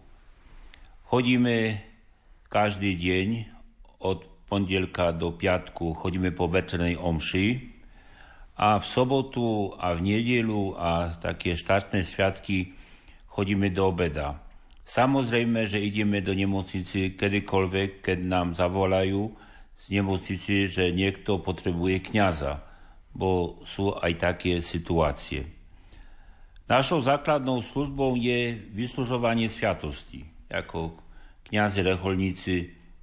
Chodíme 1.07 1.83
každý 2.51 2.95
deň 2.95 3.27
od 4.03 4.23
pondelka 4.47 5.11
do 5.11 5.35
piatku, 5.35 5.95
chodíme 5.95 6.31
po 6.31 6.47
večernej 6.47 6.95
omši 6.95 7.47
a 8.57 8.79
v 8.79 8.85
sobotu 8.87 9.75
a 9.75 9.93
v 9.93 9.99
nedelu 10.03 10.75
a 10.75 11.13
také 11.19 11.59
štátne 11.59 12.03
sviatky 12.03 12.73
chodíme 13.27 13.69
do 13.69 13.91
obeda. 13.91 14.39
Samozrejme, 14.87 15.67
že 15.67 15.83
ideme 15.83 16.23
do 16.23 16.31
nemocnici 16.31 17.19
kedykoľvek, 17.19 18.01
keď 18.01 18.17
nám 18.23 18.55
zavolajú, 18.55 19.35
z 19.77 19.85
nemocnici, 19.93 20.65
že 20.67 20.89
niekto 20.91 21.39
potrebuje 21.39 22.01
kňaza, 22.11 22.61
bo 23.13 23.61
sú 23.65 23.93
aj 23.97 24.13
také 24.19 24.59
situácie. 24.61 25.47
Našou 26.67 26.99
základnou 26.99 27.63
službou 27.63 28.19
je 28.19 28.59
vyslužovanie 28.75 29.47
sviatosti. 29.47 30.27
Ako 30.51 30.99
kňazi 31.47 31.79
reholníci 31.79 32.55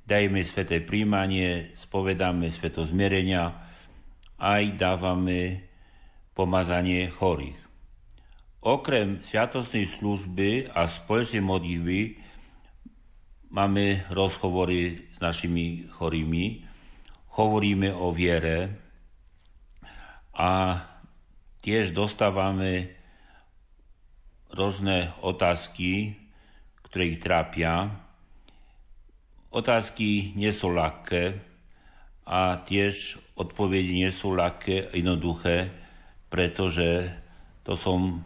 dajme 0.05 0.45
sveté 0.45 0.85
príjmanie, 0.85 1.73
spovedáme 1.81 2.53
svetozmierenia, 2.53 3.57
aj 4.37 4.77
dávame 4.77 5.65
pomazanie 6.37 7.09
chorých. 7.09 7.57
Okrem 8.65 9.25
sviatostnej 9.25 9.89
služby 9.89 10.73
a 10.73 10.85
spoločnej 10.85 11.45
modlitby 11.45 12.01
máme 13.53 14.09
rozhovory 14.13 15.09
s 15.09 15.14
našimi 15.25 15.89
chorými, 15.89 16.61
hovoríme 17.33 17.91
o 17.97 18.13
viere 18.13 18.77
a 20.37 20.85
tiež 21.65 21.97
dostávame 21.97 22.93
rôzne 24.53 25.17
otázky, 25.25 26.21
ktoré 26.87 27.17
ich 27.17 27.21
trápia. 27.25 27.91
Otázky 29.49 30.37
nie 30.37 30.53
sú 30.53 30.71
ľahké 30.77 31.41
a 32.29 32.61
tiež 32.63 33.19
odpovede 33.35 33.91
nie 33.97 34.13
sú 34.13 34.37
ľahké, 34.37 34.95
jednoduché, 34.95 35.73
pretože 36.29 37.11
to 37.65 37.75
sú 37.75 38.21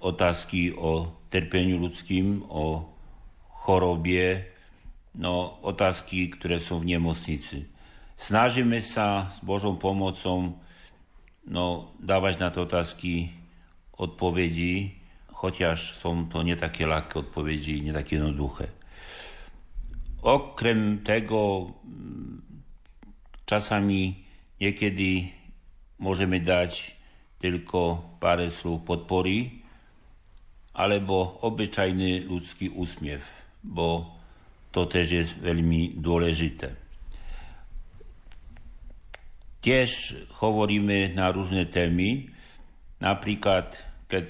otázky 0.00 0.70
o 0.72 1.10
trpeniu 1.32 1.80
ľudským, 1.80 2.44
o 2.46 2.88
chorobie, 3.64 4.53
no 5.14 5.62
otázky, 5.62 6.30
ktoré 6.34 6.58
sú 6.58 6.82
v 6.82 6.94
nemocnici. 6.94 7.70
Snažíme 8.14 8.78
sa 8.82 9.30
s 9.34 9.38
Božou 9.42 9.74
pomocou 9.78 10.58
no, 11.46 11.94
dávať 11.98 12.34
na 12.42 12.48
to 12.50 12.66
otázky 12.66 13.34
odpovedí, 13.94 14.98
choťaž 15.30 15.98
som 15.98 16.26
to 16.30 16.42
nie 16.42 16.58
také 16.58 16.86
ľahké 16.86 17.26
odpovedí, 17.26 17.82
nie 17.82 17.94
také 17.94 18.18
jednoduché. 18.18 18.70
Okrem 20.24 21.04
tego 21.04 21.74
mm, 21.84 22.64
časami 23.44 24.24
niekedy 24.56 25.30
môžeme 26.00 26.40
dať 26.40 26.96
tylko 27.38 28.16
pár 28.18 28.40
slov 28.48 28.88
podpory 28.88 29.60
alebo 30.74 31.38
obyčajný 31.44 32.24
ľudský 32.24 32.72
úsmiev, 32.72 33.20
bo 33.60 34.13
to 34.74 34.90
tež 34.90 35.06
je 35.06 35.22
veľmi 35.38 36.02
dôležité. 36.02 36.74
Tiež 39.62 40.18
hovoríme 40.42 41.14
na 41.14 41.30
rôzne 41.30 41.64
témy. 41.64 42.28
Napríklad, 42.98 43.78
keď 44.10 44.28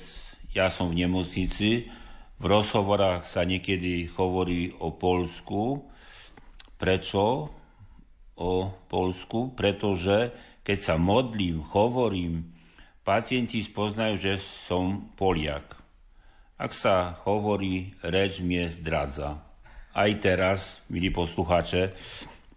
ja 0.52 0.68
som 0.68 0.92
v 0.92 1.02
nemocnici, 1.02 1.88
v 2.38 2.44
rozhovorách 2.44 3.24
sa 3.24 3.42
niekedy 3.42 4.12
hovorí 4.14 4.76
o 4.78 4.92
Polsku. 4.94 5.90
Prečo 6.76 7.50
o 8.36 8.52
Polsku? 8.86 9.56
Pretože 9.56 10.30
keď 10.60 10.78
sa 10.78 10.94
modlím, 11.00 11.64
hovorím, 11.72 12.52
pacienti 13.02 13.64
spoznajú, 13.64 14.14
že 14.20 14.34
som 14.38 15.08
Poliak. 15.16 15.80
Ak 16.60 16.70
sa 16.70 17.18
hovorí, 17.26 17.96
reč 18.06 18.38
mi 18.38 18.62
zdradza. 18.70 19.53
Aj 19.94 20.10
teraz, 20.18 20.82
milí 20.90 21.14
posluchače, 21.14 21.94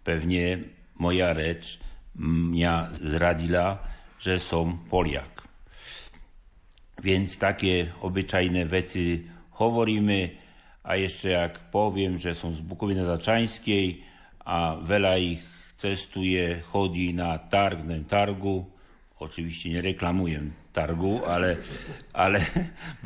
pevne 0.02 0.74
moja 0.98 1.30
reč 1.30 1.78
mňa 2.18 2.98
zradila, 2.98 3.78
že 4.18 4.42
som 4.42 4.82
Poliak. 4.90 5.46
Więc 6.98 7.38
také 7.38 7.94
obyčajné 8.02 8.66
veci 8.66 9.22
hovoríme 9.54 10.20
a 10.82 10.98
ešte 10.98 11.38
ak 11.38 11.70
poviem, 11.70 12.18
že 12.18 12.34
som 12.34 12.50
z 12.50 12.58
Bukoviny 12.58 13.06
Začańskiej 13.06 14.02
a 14.42 14.74
veľa 14.82 15.14
ich 15.22 15.38
cestuje, 15.78 16.66
chodí 16.74 17.14
na 17.14 17.38
targ, 17.38 17.86
na 17.86 18.02
targu, 18.02 18.66
oczywiście 19.22 19.70
nie 19.70 19.82
reklamuję 19.82 20.42
targu, 20.74 21.22
ale, 21.22 21.56
ale 22.12 22.42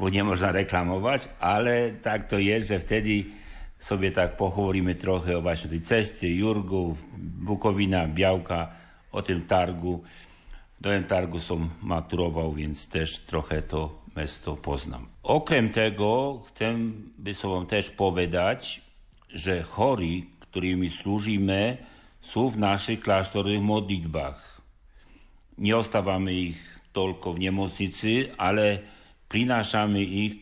bo 0.00 0.08
nie 0.08 0.24
można 0.24 0.52
reklamować, 0.52 1.28
ale 1.36 1.92
tak 2.00 2.28
to 2.28 2.40
jest, 2.40 2.68
że 2.68 2.80
wtedy 2.80 3.41
sobie 3.82 4.12
tak 4.12 4.36
pohovoríme 4.36 4.94
trochę 4.94 5.38
o 5.38 5.42
właśnie 5.42 5.70
tej 5.70 5.80
cesty, 5.80 6.28
Jurgu, 6.28 6.96
Bukowina, 7.18 8.06
Białka, 8.08 8.68
o 9.12 9.22
tym 9.22 9.46
targu. 9.46 10.02
Do 10.80 10.90
tym 10.90 11.04
targu 11.04 11.40
som 11.40 11.70
maturował, 11.82 12.52
więc 12.52 12.88
też 12.88 13.18
trochę 13.18 13.62
to 13.62 14.02
mesto 14.16 14.56
poznam. 14.56 15.06
Okrem 15.22 15.70
tego 15.70 16.42
chcę 16.48 16.74
by 17.18 17.34
som 17.34 17.66
też 17.66 17.90
powiedzieć, 17.90 18.80
że 19.28 19.62
chorí, 19.62 20.26
którymi 20.40 20.90
służymy, 20.90 21.76
są 22.20 22.50
w 22.50 22.58
naszych 22.58 23.00
klasztornych 23.00 23.62
modlitbach. 23.62 24.60
Nie 25.58 25.76
ostawamy 25.76 26.34
ich 26.34 26.80
tylko 26.92 27.32
w 27.32 27.38
niemocnicy, 27.38 28.30
ale 28.38 28.78
przynoszamy 29.28 30.04
ich 30.04 30.32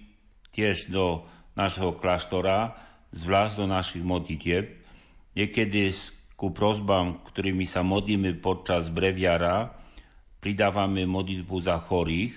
też 0.52 0.90
do 0.90 1.26
naszego 1.56 1.92
klasztora, 1.92 2.89
zwłaszcza 3.12 3.62
do 3.62 3.66
naszych 3.66 4.04
modlitev. 4.04 4.66
Niekiedy 5.36 5.94
ku 6.34 6.50
prozbám, 6.50 7.20
ktorými 7.28 7.68
sa 7.68 7.84
modlíme 7.84 8.34
počas 8.40 8.88
breviara, 8.88 9.76
pridávame 10.40 11.04
modlitbu 11.04 11.56
za 11.60 11.76
chorých. 11.78 12.34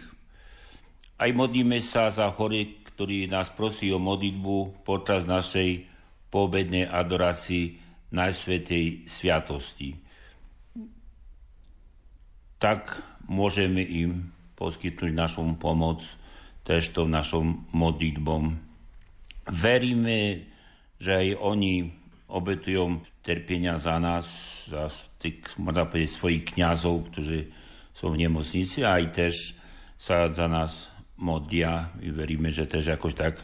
Aj 1.18 1.32
modlíme 1.32 1.80
sa 1.80 2.12
za 2.12 2.28
chorých, 2.30 2.84
ktorí 2.94 3.32
nás 3.32 3.50
prosí 3.50 3.90
o 3.96 3.98
modlitbu 3.98 4.86
počas 4.86 5.24
našej 5.24 5.88
poobednej 6.28 6.86
adorácii 6.86 7.80
Najsvetej 8.14 9.10
Sviatosti. 9.10 9.98
Tak 12.62 13.02
môžeme 13.26 13.82
im 13.82 14.30
poskytnúť 14.60 15.12
našu 15.16 15.42
pomoc 15.58 16.04
tež 16.64 16.96
to 16.96 17.04
našom 17.04 17.68
modlitbom. 17.76 18.56
Veríme, 19.52 20.48
že 21.04 21.12
aj 21.12 21.28
oni 21.44 21.92
obetujú 22.32 23.04
terpienia 23.20 23.76
za 23.76 24.00
nás, 24.00 24.26
za 24.72 24.88
tých, 25.20 25.44
možno 25.60 25.92
povedať, 25.92 26.16
svojich 26.16 26.44
kňazov, 26.56 27.12
ktorí 27.12 27.52
sú 27.92 28.06
v 28.10 28.20
nemocnici 28.24 28.88
a 28.88 28.98
aj 28.98 29.06
tež 29.12 29.36
sa 30.00 30.32
za 30.32 30.48
nás 30.48 30.88
modlia. 31.20 31.92
My 32.00 32.10
veríme, 32.16 32.50
že 32.50 32.64
tež 32.64 32.96
akož 32.96 33.14
tak 33.20 33.44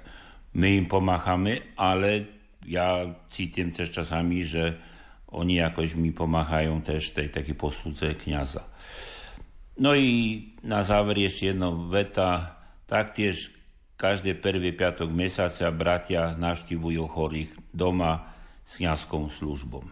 my 0.56 0.80
im 0.80 0.88
pomáhame, 0.88 1.76
ale 1.76 2.26
ja 2.64 3.06
cítim 3.30 3.76
tež 3.76 3.92
časami, 3.92 4.40
že 4.48 4.80
oni 5.30 5.62
jakoś 5.62 5.94
mi 5.94 6.12
pomagają 6.12 6.82
też 6.82 7.12
tej 7.12 7.30
takiej 7.30 7.56
posłudze 7.56 8.16
kniaza. 8.16 8.66
No 9.80 9.96
i 9.96 10.44
na 10.64 10.84
záver 10.84 11.16
ešte 11.22 11.56
jedna 11.56 11.72
veta. 11.72 12.60
Taktiež 12.90 13.59
každý 14.00 14.40
prvý 14.40 14.72
piatok 14.72 15.12
mesiaca 15.12 15.68
bratia 15.76 16.32
navštívujú 16.40 17.04
chorých 17.12 17.52
doma 17.76 18.32
s 18.64 18.80
kniazskou 18.80 19.28
službou. 19.28 19.84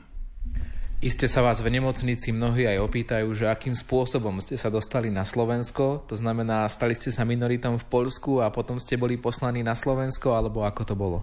Iste 0.98 1.30
sa 1.30 1.46
vás 1.46 1.62
v 1.62 1.70
nemocnici 1.70 2.34
mnohí 2.34 2.66
aj 2.66 2.82
opýtajú, 2.82 3.30
že 3.38 3.46
akým 3.46 3.78
spôsobom 3.78 4.42
ste 4.42 4.58
sa 4.58 4.74
dostali 4.74 5.14
na 5.14 5.22
Slovensko, 5.28 6.08
to 6.10 6.18
znamená, 6.18 6.66
stali 6.72 6.98
ste 6.98 7.14
sa 7.14 7.22
minoritom 7.22 7.78
v 7.78 7.86
Polsku 7.86 8.42
a 8.42 8.50
potom 8.50 8.82
ste 8.82 8.98
boli 8.98 9.20
poslaní 9.20 9.62
na 9.62 9.78
Slovensko, 9.78 10.34
alebo 10.34 10.66
ako 10.66 10.82
to 10.88 10.96
bolo? 10.98 11.22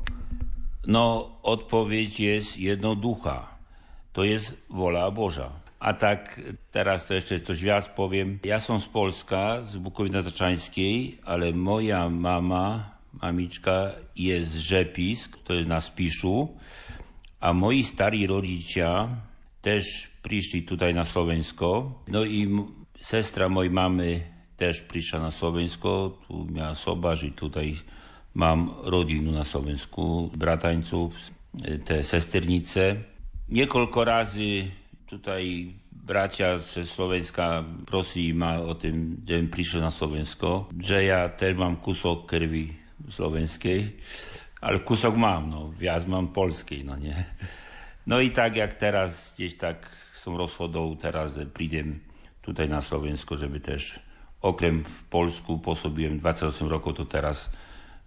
No, 0.86 1.40
odpoveď 1.42 2.10
je 2.12 2.36
jednoduchá. 2.70 3.58
To 4.14 4.22
je 4.22 4.38
vola 4.70 5.10
Boža. 5.10 5.63
A 5.84 5.92
tak 5.92 6.40
teraz 6.72 7.04
to 7.04 7.12
ešte 7.12 7.44
coś 7.44 7.60
viac 7.60 7.92
poviem. 7.92 8.40
Ja 8.40 8.56
som 8.56 8.80
z 8.80 8.88
Polska, 8.88 9.60
z 9.68 9.76
Bukoviny 9.76 10.24
Tačanskej, 10.24 11.20
ale 11.28 11.52
moja 11.52 12.08
mama, 12.08 12.96
mamička, 13.20 14.00
je 14.16 14.40
z 14.40 14.52
Žepisk, 14.64 15.44
to 15.44 15.52
je 15.52 15.68
na 15.68 15.84
Spišu. 15.84 16.48
A 17.44 17.52
moji 17.52 17.84
starí 17.84 18.24
rodičia 18.24 19.12
też 19.60 20.08
prišli 20.24 20.64
tutaj 20.64 20.96
na 20.96 21.04
Slovensko. 21.04 22.00
No 22.08 22.24
i 22.24 22.48
sestra 22.96 23.52
mojej 23.52 23.68
mamy 23.68 24.08
też 24.56 24.88
prišla 24.88 25.28
na 25.28 25.32
Slovensko. 25.36 26.16
Tu 26.24 26.48
miała 26.48 26.72
soba, 26.72 27.12
že 27.12 27.36
tutaj 27.36 27.76
mam 28.32 28.72
rodinu 28.88 29.36
na 29.36 29.44
Slovensku, 29.44 30.32
bratańców, 30.32 31.12
te 31.84 32.00
sesternice. 32.00 33.04
Niekoľko 33.52 34.00
razy 34.00 34.72
tutaj 35.06 35.74
bracia 35.92 36.58
ze 36.58 36.86
Slovenska 36.86 37.64
prosili 37.86 38.34
ma 38.34 38.60
o 38.60 38.74
tym, 38.74 39.22
żebym 39.28 39.48
prišiel 39.48 39.80
na 39.80 39.90
Slovensko, 39.90 40.68
że 40.80 41.04
ja 41.04 41.28
też 41.28 41.56
mam 41.56 41.76
kusok 41.76 42.26
krwi 42.26 42.72
slovenskej, 43.10 43.96
ale 44.60 44.80
kusok 44.80 45.16
mam, 45.16 45.50
no, 45.50 45.72
viac 45.72 46.06
mam 46.06 46.28
polskiej, 46.28 46.84
no 46.84 46.96
nie. 46.96 47.24
No 48.06 48.20
i 48.20 48.30
tak 48.30 48.56
jak 48.56 48.74
teraz 48.74 49.32
gdzieś 49.34 49.56
tak 49.56 49.88
som 50.12 50.36
rozhodol 50.36 50.96
teraz, 50.96 51.36
prídem 51.52 52.00
tutaj 52.40 52.68
na 52.68 52.80
Slovensko, 52.80 53.36
żeby 53.36 53.60
też 53.60 54.00
okrem 54.40 54.84
v 54.84 55.02
Polsku 55.08 55.58
pôsobím 55.58 56.20
28 56.20 56.68
rokov, 56.68 57.00
to 57.00 57.04
teraz 57.04 57.48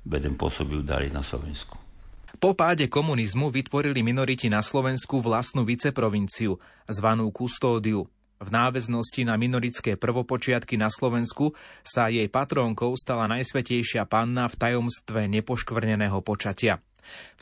budem 0.06 0.38
pôsobil 0.38 0.86
ďalej 0.86 1.14
na 1.14 1.22
Slovensku. 1.26 1.87
Po 2.38 2.54
páde 2.54 2.86
komunizmu 2.86 3.50
vytvorili 3.50 4.06
minoriti 4.06 4.46
na 4.46 4.62
Slovensku 4.62 5.26
vlastnú 5.26 5.66
viceprovinciu, 5.66 6.62
zvanú 6.86 7.34
Kustódiu. 7.34 8.06
V 8.38 8.50
náväznosti 8.54 9.26
na 9.26 9.34
minoritské 9.42 9.98
prvopočiatky 9.98 10.78
na 10.78 10.94
Slovensku 10.94 11.58
sa 11.82 12.14
jej 12.14 12.30
patrónkou 12.30 12.94
stala 12.94 13.26
najsvetejšia 13.26 14.06
panna 14.06 14.46
v 14.46 14.54
tajomstve 14.54 15.26
nepoškvrneného 15.34 16.22
počatia. 16.22 16.78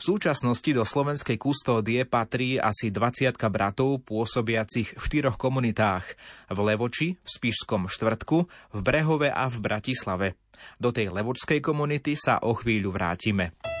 súčasnosti 0.00 0.70
do 0.72 0.80
slovenskej 0.80 1.36
kustódie 1.36 2.08
patrí 2.08 2.56
asi 2.56 2.88
20 2.88 3.36
bratov 3.52 4.00
pôsobiacich 4.00 4.96
v 4.96 5.02
štyroch 5.04 5.36
komunitách 5.36 6.08
v 6.48 6.58
Levoči, 6.72 7.20
v 7.20 7.28
Spišskom 7.28 7.92
štvrtku, 7.92 8.48
v 8.72 8.78
Brehove 8.80 9.28
a 9.28 9.44
v 9.52 9.60
Bratislave. 9.60 10.40
Do 10.80 10.88
tej 10.88 11.12
levočskej 11.12 11.60
komunity 11.60 12.16
sa 12.16 12.40
o 12.40 12.56
chvíľu 12.56 12.96
vrátime. 12.96 13.75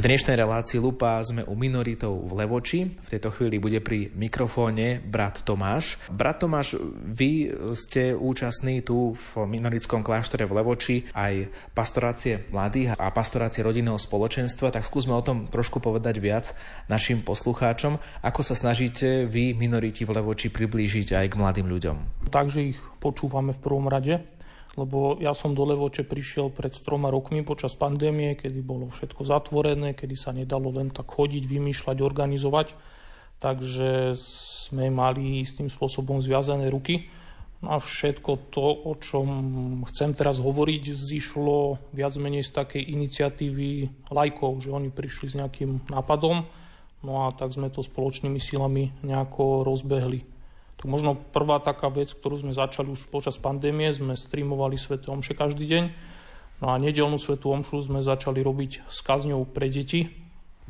V 0.00 0.08
dnešnej 0.08 0.40
relácii 0.40 0.80
Lupa 0.80 1.20
sme 1.20 1.44
u 1.44 1.52
minoritov 1.52 2.24
v 2.24 2.32
Levoči. 2.40 2.88
V 2.88 3.08
tejto 3.12 3.28
chvíli 3.36 3.60
bude 3.60 3.84
pri 3.84 4.08
mikrofóne 4.16 4.96
brat 4.96 5.44
Tomáš. 5.44 6.00
Brat 6.08 6.40
Tomáš, 6.40 6.80
vy 7.04 7.52
ste 7.76 8.16
účastní 8.16 8.80
tu 8.80 9.12
v 9.12 9.44
minorickom 9.44 10.00
kláštore 10.00 10.48
v 10.48 10.56
Levoči 10.56 11.04
aj 11.12 11.52
pastorácie 11.76 12.48
mladých 12.48 12.96
a 12.96 13.12
pastorácie 13.12 13.60
rodinného 13.60 14.00
spoločenstva, 14.00 14.72
tak 14.72 14.88
skúsme 14.88 15.12
o 15.12 15.20
tom 15.20 15.52
trošku 15.52 15.84
povedať 15.84 16.16
viac 16.16 16.56
našim 16.88 17.20
poslucháčom. 17.20 18.00
Ako 18.24 18.40
sa 18.40 18.56
snažíte 18.56 19.28
vy, 19.28 19.52
minoriti 19.52 20.08
v 20.08 20.16
Levoči, 20.16 20.48
priblížiť 20.48 21.12
aj 21.12 21.26
k 21.28 21.36
mladým 21.36 21.68
ľuďom? 21.68 22.24
Takže 22.32 22.72
ich 22.72 22.80
počúvame 23.04 23.52
v 23.52 23.60
prvom 23.60 23.84
rade 23.84 24.24
lebo 24.78 25.18
ja 25.18 25.34
som 25.34 25.50
do 25.50 25.66
Levoče 25.66 26.06
prišiel 26.06 26.54
pred 26.54 26.70
troma 26.70 27.10
rokmi 27.10 27.42
počas 27.42 27.74
pandémie, 27.74 28.38
kedy 28.38 28.62
bolo 28.62 28.86
všetko 28.86 29.26
zatvorené, 29.26 29.98
kedy 29.98 30.14
sa 30.14 30.30
nedalo 30.30 30.70
len 30.70 30.94
tak 30.94 31.10
chodiť, 31.10 31.42
vymýšľať, 31.42 31.96
organizovať. 31.98 32.68
Takže 33.40 34.14
sme 34.14 34.92
mali 34.92 35.42
istým 35.42 35.72
spôsobom 35.72 36.22
zviazané 36.22 36.70
ruky. 36.70 37.08
No 37.60 37.76
a 37.76 37.78
všetko 37.80 38.48
to, 38.48 38.64
o 38.88 38.92
čom 38.96 39.28
chcem 39.92 40.16
teraz 40.16 40.40
hovoriť, 40.40 40.96
zišlo 40.96 41.76
viac 41.92 42.16
menej 42.16 42.46
z 42.46 42.56
takej 42.56 42.82
iniciatívy 42.88 43.68
lajkov, 44.08 44.64
že 44.64 44.72
oni 44.72 44.88
prišli 44.88 45.26
s 45.28 45.36
nejakým 45.36 45.92
nápadom, 45.92 46.48
no 47.04 47.12
a 47.28 47.36
tak 47.36 47.52
sme 47.52 47.68
to 47.68 47.84
spoločnými 47.84 48.40
silami 48.40 48.96
nejako 49.04 49.68
rozbehli. 49.68 50.39
Tak 50.80 50.88
možno 50.88 51.12
prvá 51.12 51.60
taká 51.60 51.92
vec, 51.92 52.08
ktorú 52.08 52.40
sme 52.40 52.56
začali 52.56 52.88
už 52.88 53.12
počas 53.12 53.36
pandémie, 53.36 53.92
sme 53.92 54.16
streamovali 54.16 54.80
Sveté 54.80 55.12
Omše 55.12 55.36
každý 55.36 55.68
deň. 55.68 55.84
No 56.64 56.72
a 56.72 56.80
nedelnú 56.80 57.20
Svetú 57.20 57.52
Omšu 57.52 57.84
sme 57.84 58.00
začali 58.00 58.40
robiť 58.40 58.88
s 58.88 59.04
kazňou 59.04 59.44
pre 59.44 59.68
deti. 59.68 60.08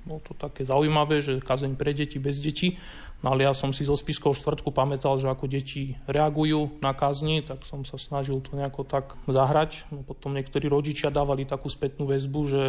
Bolo 0.03 0.19
to 0.23 0.35
také 0.35 0.67
zaujímavé, 0.67 1.23
že 1.23 1.39
kazeň 1.39 1.79
pre 1.79 1.95
deti 1.95 2.19
bez 2.19 2.43
detí. 2.43 2.75
No 3.21 3.37
ale 3.37 3.45
ja 3.45 3.53
som 3.53 3.71
si 3.71 3.85
zo 3.85 3.95
spiskov 3.95 4.33
štvrtku 4.35 4.73
pamätal, 4.73 5.21
že 5.21 5.29
ako 5.29 5.45
deti 5.45 6.01
reagujú 6.09 6.81
na 6.81 6.97
kazni, 6.97 7.45
tak 7.45 7.69
som 7.69 7.85
sa 7.85 8.01
snažil 8.01 8.41
to 8.41 8.57
nejako 8.57 8.83
tak 8.83 9.13
zahrať. 9.29 9.85
No 9.93 10.01
potom 10.01 10.33
niektorí 10.33 10.73
rodičia 10.73 11.13
dávali 11.13 11.45
takú 11.45 11.69
spätnú 11.69 12.09
väzbu, 12.09 12.41
že 12.49 12.63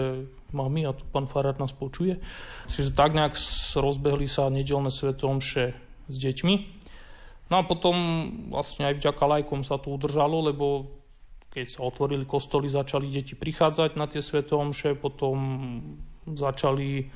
mami, 0.51 0.83
a 0.83 0.91
tu 0.91 1.07
pán 1.07 1.25
Farár 1.25 1.55
nás 1.55 1.71
počuje. 1.71 2.19
Čiže 2.67 2.91
tak 2.91 3.15
nejak 3.15 3.39
rozbehli 3.79 4.27
sa 4.27 4.51
nedelné 4.51 4.91
Sveté 4.91 5.23
Omše 5.23 5.65
s 6.11 6.15
deťmi. 6.19 6.80
No 7.51 7.59
a 7.59 7.67
potom 7.67 7.95
vlastne 8.47 8.87
aj 8.87 9.03
vďaka 9.03 9.23
lajkom 9.27 9.67
sa 9.67 9.75
to 9.75 9.91
udržalo, 9.91 10.39
lebo 10.47 10.87
keď 11.51 11.67
sa 11.67 11.83
otvorili 11.83 12.23
kostoly, 12.23 12.71
začali 12.71 13.11
deti 13.11 13.35
prichádzať 13.35 13.99
na 13.99 14.07
tie 14.07 14.23
sveté 14.23 14.55
potom 14.95 15.37
začali 16.23 17.11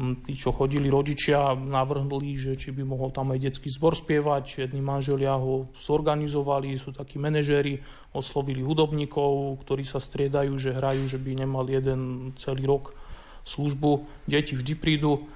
hm, 0.00 0.24
tí, 0.24 0.32
čo 0.32 0.56
chodili 0.56 0.88
rodičia, 0.88 1.52
navrhli, 1.52 2.32
že 2.40 2.56
či 2.56 2.72
by 2.72 2.80
mohol 2.80 3.12
tam 3.12 3.28
aj 3.36 3.44
detský 3.44 3.68
zbor 3.68 3.92
spievať. 3.92 4.64
Jedni 4.64 4.80
manželia 4.80 5.36
ho 5.36 5.68
zorganizovali, 5.84 6.80
sú 6.80 6.96
takí 6.96 7.20
manažéri, 7.20 7.84
oslovili 8.16 8.64
hudobníkov, 8.64 9.60
ktorí 9.68 9.84
sa 9.84 10.00
striedajú, 10.00 10.56
že 10.56 10.72
hrajú, 10.72 11.04
že 11.04 11.20
by 11.20 11.44
nemal 11.44 11.68
jeden 11.68 12.32
celý 12.40 12.64
rok 12.64 12.96
službu. 13.44 14.08
Deti 14.24 14.56
vždy 14.56 14.72
prídu. 14.80 15.28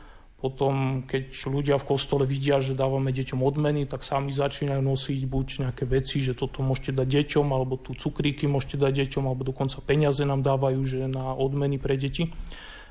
Potom, 0.43 1.07
keď 1.07 1.31
ľudia 1.47 1.79
v 1.79 1.95
kostole 1.95 2.27
vidia, 2.27 2.59
že 2.59 2.75
dávame 2.75 3.15
deťom 3.15 3.47
odmeny, 3.47 3.87
tak 3.87 4.03
sami 4.03 4.35
začínajú 4.35 4.83
nosiť 4.83 5.23
buď 5.31 5.47
nejaké 5.63 5.87
veci, 5.87 6.19
že 6.19 6.35
toto 6.35 6.67
môžete 6.67 6.99
dať 6.99 7.07
deťom, 7.07 7.47
alebo 7.55 7.79
tu 7.79 7.95
cukríky 7.95 8.51
môžete 8.51 8.75
dať 8.75 9.07
deťom, 9.07 9.23
alebo 9.23 9.47
dokonca 9.47 9.79
peniaze 9.87 10.27
nám 10.27 10.43
dávajú 10.43 10.83
že 10.83 11.07
na 11.07 11.31
odmeny 11.31 11.79
pre 11.79 11.95
deti. 11.95 12.35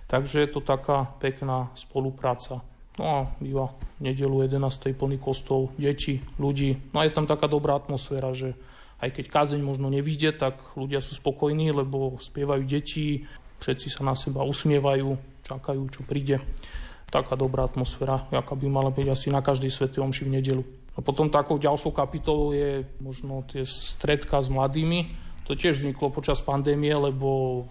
Takže 0.07 0.47
je 0.47 0.49
to 0.55 0.63
taká 0.63 1.11
pekná 1.19 1.75
spolupráca. 1.75 2.63
No 2.95 3.03
a 3.03 3.19
býva 3.43 3.75
nedelu 3.99 4.47
11. 4.47 4.95
plný 4.95 5.19
kostol, 5.19 5.75
deti, 5.75 6.23
ľudí. 6.39 6.79
No 6.95 7.03
a 7.03 7.07
je 7.07 7.11
tam 7.11 7.27
taká 7.27 7.51
dobrá 7.51 7.75
atmosféra, 7.75 8.31
že 8.31 8.55
aj 9.03 9.11
keď 9.11 9.25
kázeň 9.27 9.59
možno 9.59 9.91
nevíde, 9.91 10.31
tak 10.31 10.55
ľudia 10.79 11.03
sú 11.03 11.19
spokojní, 11.19 11.75
lebo 11.75 12.15
spievajú 12.15 12.63
deti, 12.63 13.27
všetci 13.59 13.91
sa 13.91 14.07
na 14.07 14.15
seba 14.15 14.47
usmievajú, 14.47 15.19
čakajú, 15.43 15.83
čo 15.91 16.07
príde 16.07 16.39
taká 17.11 17.35
dobrá 17.35 17.67
atmosféra, 17.67 18.25
aká 18.31 18.55
by 18.55 18.67
mala 18.71 18.89
byť 18.89 19.07
asi 19.11 19.27
na 19.29 19.43
každej 19.43 19.67
svetej 19.67 20.01
omši 20.01 20.23
v 20.25 20.33
nedelu. 20.39 20.63
A 20.95 21.03
potom 21.03 21.27
takou 21.27 21.59
ďalšou 21.59 21.91
kapitolou 21.91 22.55
je 22.55 22.87
možno 23.03 23.43
tie 23.47 23.67
stredka 23.67 24.39
s 24.39 24.47
mladými. 24.47 25.11
To 25.47 25.55
tiež 25.55 25.83
vzniklo 25.83 26.11
počas 26.11 26.39
pandémie, 26.39 26.91
lebo 26.95 27.63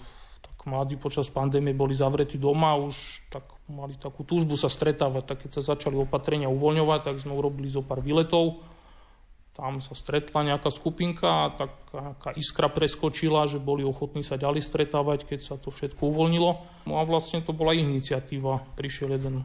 tak 0.45 0.69
mladí 0.69 1.01
počas 1.01 1.33
pandémie 1.33 1.73
boli 1.73 1.97
zavretí 1.97 2.37
doma, 2.37 2.77
už 2.77 3.25
tak 3.33 3.45
mali 3.69 3.97
takú 3.97 4.25
túžbu 4.25 4.61
sa 4.61 4.69
stretávať. 4.69 5.25
Tak 5.25 5.37
keď 5.49 5.51
sa 5.61 5.77
začali 5.77 5.97
opatrenia 5.97 6.53
uvoľňovať, 6.53 7.01
tak 7.01 7.17
sme 7.21 7.33
urobili 7.33 7.73
zo 7.73 7.81
pár 7.81 8.05
výletov 8.05 8.61
tam 9.61 9.85
sa 9.85 9.93
stretla 9.93 10.41
nejaká 10.41 10.73
skupinka 10.73 11.29
a 11.29 11.53
taká 11.53 12.33
iskra 12.33 12.73
preskočila, 12.73 13.45
že 13.45 13.61
boli 13.61 13.85
ochotní 13.85 14.25
sa 14.25 14.41
ďalej 14.41 14.65
stretávať, 14.65 15.29
keď 15.29 15.41
sa 15.45 15.55
to 15.61 15.69
všetko 15.69 16.01
uvoľnilo. 16.01 16.51
No 16.89 16.97
a 16.97 17.05
vlastne 17.05 17.45
to 17.45 17.53
bola 17.53 17.77
ich 17.77 17.85
iniciatíva. 17.85 18.65
Prišiel 18.81 19.21
jeden 19.21 19.45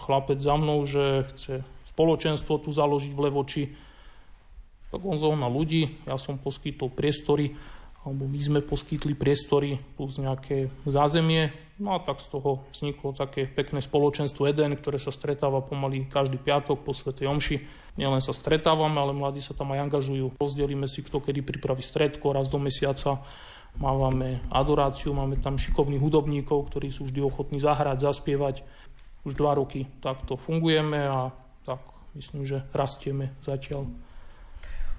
chlapec 0.00 0.40
za 0.40 0.56
mnou, 0.56 0.80
že 0.88 1.28
chce 1.36 1.60
spoločenstvo 1.92 2.56
tu 2.64 2.72
založiť 2.72 3.12
v 3.12 3.20
Levoči. 3.20 3.64
Tak 4.88 5.04
on 5.04 5.20
zohnal 5.20 5.52
ľudí, 5.52 6.08
ja 6.08 6.16
som 6.16 6.40
poskytol 6.40 6.88
priestory, 6.88 7.52
alebo 8.00 8.24
my 8.24 8.40
sme 8.40 8.60
poskytli 8.64 9.12
priestory 9.12 9.76
plus 10.00 10.16
nejaké 10.16 10.72
zázemie. 10.88 11.52
No 11.76 11.92
a 11.92 12.00
tak 12.00 12.24
z 12.24 12.32
toho 12.32 12.64
vzniklo 12.72 13.12
také 13.12 13.44
pekné 13.44 13.84
spoločenstvo 13.84 14.48
Eden, 14.48 14.72
ktoré 14.72 14.96
sa 14.96 15.12
stretáva 15.12 15.60
pomaly 15.60 16.08
každý 16.08 16.40
piatok 16.40 16.80
po 16.80 16.96
Svetej 16.96 17.28
Omši 17.28 17.79
nielen 17.94 18.22
sa 18.22 18.34
stretávame, 18.34 18.98
ale 18.98 19.16
mladí 19.16 19.42
sa 19.42 19.56
tam 19.56 19.72
aj 19.74 19.90
angažujú. 19.90 20.36
Rozdelíme 20.38 20.86
si, 20.86 21.02
kto 21.02 21.22
kedy 21.22 21.42
pripraví 21.42 21.82
stredko, 21.82 22.34
raz 22.34 22.50
do 22.50 22.58
mesiaca 22.60 23.22
máme 23.78 24.42
adoráciu, 24.50 25.14
máme 25.14 25.38
tam 25.38 25.54
šikovných 25.54 26.02
hudobníkov, 26.02 26.70
ktorí 26.72 26.90
sú 26.90 27.06
vždy 27.06 27.22
ochotní 27.22 27.62
zahrať, 27.62 28.02
zaspievať. 28.02 28.66
Už 29.22 29.36
dva 29.36 29.54
roky 29.54 29.86
takto 30.00 30.34
fungujeme 30.34 31.06
a 31.06 31.30
tak 31.62 31.78
myslím, 32.16 32.48
že 32.48 32.64
rastieme 32.72 33.36
zatiaľ. 33.44 33.86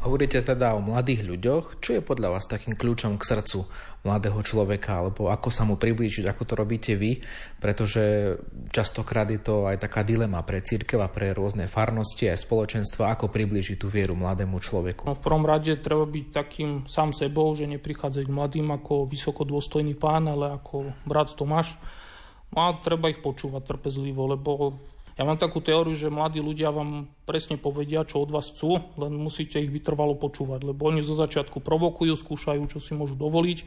Hovoríte 0.02 0.41
teda 0.41 0.74
o 0.74 0.82
mladých 0.82 1.30
ľuďoch. 1.30 1.78
Čo 1.78 1.97
je 1.97 2.02
podľa 2.02 2.34
vás 2.34 2.49
takým 2.49 2.74
kľúčom 2.74 3.22
k 3.22 3.28
srdcu 3.30 3.70
mladého 4.02 4.41
človeka, 4.41 4.97
alebo 4.97 5.30
ako 5.30 5.54
sa 5.54 5.62
mu 5.62 5.78
priblížiť, 5.78 6.26
ako 6.26 6.41
to 6.41 6.54
robíte 6.58 6.97
vy? 6.97 7.22
Pretože 7.62 8.34
častokrát 8.74 9.30
je 9.30 9.38
to 9.38 9.70
aj 9.70 9.78
taká 9.78 10.02
dilema 10.02 10.41
pre 10.41 10.66
církev 10.66 10.97
a 11.06 11.06
pre 11.06 11.38
rôzne 11.38 11.70
farnosti 11.70 12.26
aj 12.26 12.41
spoločenstva, 12.41 13.14
ako 13.14 13.30
priblížiť 13.30 13.78
tú 13.78 13.93
vieru 13.93 14.18
mladému 14.18 14.58
človeku. 14.58 15.06
No, 15.06 15.14
v 15.14 15.22
prvom 15.22 15.45
rade 15.45 15.78
treba 15.78 16.10
byť 16.10 16.26
takým 16.34 16.89
sám 16.89 17.14
sebou, 17.14 17.54
že 17.54 17.70
neprichádzať 17.70 18.26
mladým 18.26 18.74
ako 18.74 19.06
vysokodôstojný 19.06 19.93
pán, 20.02 20.26
ale 20.26 20.58
ako 20.58 20.97
brat 21.06 21.38
Tomáš. 21.38 21.78
No 22.49 22.74
a 22.74 22.76
treba 22.82 23.14
ich 23.14 23.22
počúvať 23.22 23.70
trpezlivo, 23.70 24.28
lebo 24.34 24.82
ja 25.22 25.30
mám 25.30 25.38
takú 25.38 25.61
teóriu, 25.61 25.93
že 25.93 26.09
mladí 26.09 26.41
ľudia 26.41 26.74
vám 26.74 27.05
presne 27.30 27.53
povedia, 27.53 28.01
čo 28.09 28.26
od 28.26 28.34
vás 28.34 28.49
chcú, 28.49 28.82
len 28.97 29.13
musíte 29.13 29.61
ich 29.61 29.69
vytrvalo 29.69 30.17
počúvať, 30.17 30.65
lebo 30.65 30.89
oni 30.89 31.05
zo 31.05 31.13
začiatku 31.13 31.61
provokujú, 31.61 32.17
skúšajú, 32.17 32.65
čo 32.65 32.82
si 32.82 32.97
môžu 32.97 33.13
dovoliť. 33.13 33.61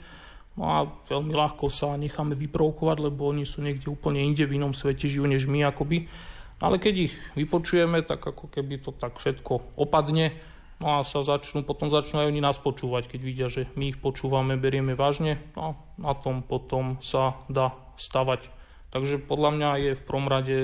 No 0.58 0.64
a 0.66 0.78
veľmi 1.06 1.30
ľahko 1.30 1.70
sa 1.70 1.94
necháme 1.94 2.34
vyprovokovať, 2.34 3.06
lebo 3.06 3.30
oni 3.30 3.46
sú 3.46 3.62
niekde 3.62 3.86
úplne 3.86 4.26
inde 4.26 4.42
v 4.42 4.58
inom 4.58 4.74
svete 4.74 5.06
žijú 5.06 5.30
než 5.30 5.46
my 5.46 5.62
akoby. 5.70 6.10
Ale 6.58 6.82
keď 6.82 7.06
ich 7.06 7.14
vypočujeme, 7.38 8.02
tak 8.02 8.18
ako 8.18 8.50
keby 8.50 8.82
to 8.82 8.90
tak 8.90 9.14
všetko 9.22 9.78
opadne, 9.78 10.34
no 10.82 10.98
a 10.98 11.06
sa 11.06 11.22
začnú, 11.22 11.62
potom 11.62 11.86
začnú 11.86 12.18
aj 12.18 12.34
oni 12.34 12.42
nás 12.42 12.58
počúvať, 12.58 13.14
keď 13.14 13.20
vidia, 13.22 13.46
že 13.46 13.70
my 13.78 13.94
ich 13.94 14.02
počúvame, 14.02 14.58
berieme 14.58 14.98
vážne, 14.98 15.38
no 15.54 15.78
na 16.02 16.18
tom 16.18 16.42
potom 16.42 16.98
sa 16.98 17.38
dá 17.46 17.78
stavať 17.94 18.63
Takže 18.94 19.26
podľa 19.26 19.50
mňa 19.58 19.70
je 19.82 19.92
v 19.98 20.06
prvom 20.06 20.30
rade 20.30 20.56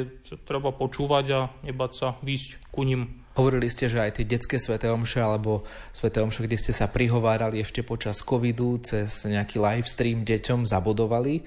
treba 0.46 0.70
počúvať 0.70 1.26
a 1.34 1.40
nebať 1.66 1.92
sa 1.98 2.08
výsť 2.22 2.70
ku 2.70 2.86
ním. 2.86 3.26
Hovorili 3.34 3.66
ste, 3.66 3.90
že 3.90 4.06
aj 4.06 4.22
tie 4.22 4.26
detské 4.26 4.62
sveté 4.62 4.86
omše 4.86 5.18
alebo 5.18 5.66
sveté 5.90 6.22
omše, 6.22 6.46
kde 6.46 6.54
ste 6.54 6.70
sa 6.70 6.86
prihovárali 6.86 7.58
ešte 7.58 7.82
počas 7.82 8.22
covidu 8.22 8.78
cez 8.86 9.26
nejaký 9.26 9.58
live 9.58 9.88
stream 9.90 10.22
deťom 10.22 10.62
zabodovali. 10.62 11.42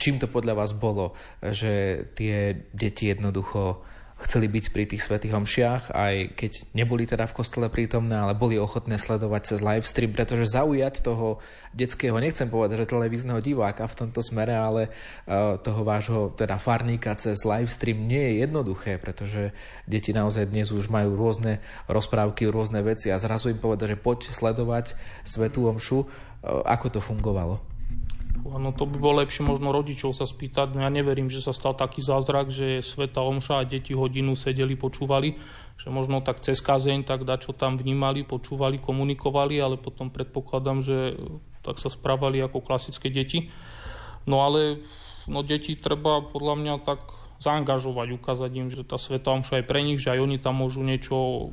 Čím 0.00 0.16
to 0.16 0.32
podľa 0.32 0.64
vás 0.64 0.72
bolo, 0.72 1.12
že 1.44 2.04
tie 2.16 2.56
deti 2.72 3.12
jednoducho 3.12 3.84
chceli 4.24 4.46
byť 4.46 4.64
pri 4.70 4.84
tých 4.86 5.02
svetých 5.02 5.34
homšiach, 5.34 5.82
aj 5.90 6.14
keď 6.38 6.52
neboli 6.76 7.08
teda 7.08 7.26
v 7.26 7.36
kostole 7.36 7.66
prítomné, 7.66 8.14
ale 8.14 8.38
boli 8.38 8.60
ochotné 8.60 9.00
sledovať 9.00 9.42
cez 9.54 9.58
live 9.58 9.86
stream, 9.88 10.14
pretože 10.14 10.54
zaujať 10.54 11.02
toho 11.02 11.42
detského, 11.74 12.14
nechcem 12.20 12.46
povedať, 12.46 12.84
že 12.84 12.92
televízneho 12.92 13.40
diváka 13.40 13.88
v 13.88 13.98
tomto 14.06 14.20
smere, 14.20 14.54
ale 14.54 14.82
uh, 14.90 15.58
toho 15.58 15.82
vášho 15.82 16.30
teda 16.36 16.60
farníka 16.60 17.16
cez 17.16 17.42
live 17.42 17.72
stream 17.72 18.04
nie 18.04 18.20
je 18.20 18.32
jednoduché, 18.44 19.00
pretože 19.00 19.56
deti 19.88 20.12
naozaj 20.12 20.52
dnes 20.52 20.70
už 20.70 20.92
majú 20.92 21.16
rôzne 21.16 21.64
rozprávky, 21.88 22.46
rôzne 22.52 22.84
veci 22.84 23.08
a 23.08 23.18
zrazu 23.18 23.50
im 23.50 23.58
povedať, 23.58 23.96
že 23.96 24.02
poď 24.02 24.18
sledovať 24.30 24.94
svetú 25.24 25.66
omšu, 25.66 26.04
uh, 26.04 26.62
ako 26.68 26.86
to 26.92 27.00
fungovalo? 27.00 27.71
No 28.40 28.72
to 28.72 28.88
by 28.88 28.96
bolo 28.96 29.20
lepšie 29.20 29.44
možno 29.44 29.70
rodičov 29.76 30.16
sa 30.16 30.24
spýtať. 30.24 30.72
No 30.72 30.82
ja 30.82 30.90
neverím, 30.90 31.28
že 31.28 31.44
sa 31.44 31.52
stal 31.52 31.76
taký 31.76 32.00
zázrak, 32.00 32.48
že 32.48 32.80
Sveta 32.80 33.20
Omša 33.20 33.62
a 33.62 33.68
deti 33.68 33.92
hodinu 33.92 34.32
sedeli, 34.32 34.72
počúvali. 34.72 35.36
Že 35.76 35.88
možno 35.92 36.24
tak 36.24 36.40
cez 36.40 36.64
kazeň, 36.64 37.04
tak 37.04 37.28
da 37.28 37.36
čo 37.36 37.52
tam 37.52 37.76
vnímali, 37.76 38.24
počúvali, 38.24 38.80
komunikovali, 38.80 39.60
ale 39.60 39.76
potom 39.76 40.08
predpokladám, 40.08 40.80
že 40.80 40.96
tak 41.60 41.78
sa 41.78 41.92
správali 41.92 42.40
ako 42.40 42.64
klasické 42.64 43.12
deti. 43.12 43.52
No 44.26 44.42
ale 44.42 44.82
no 45.28 45.44
deti 45.44 45.76
treba 45.76 46.24
podľa 46.24 46.54
mňa 46.58 46.74
tak 46.82 47.00
zaangažovať, 47.42 48.08
ukázať 48.16 48.50
im, 48.54 48.68
že 48.70 48.82
tá 48.86 48.96
Sveta 48.96 49.34
Omša 49.34 49.62
je 49.62 49.68
pre 49.68 49.82
nich, 49.82 49.98
že 49.98 50.14
aj 50.14 50.20
oni 50.22 50.36
tam 50.38 50.62
môžu 50.62 50.82
niečo 50.82 51.50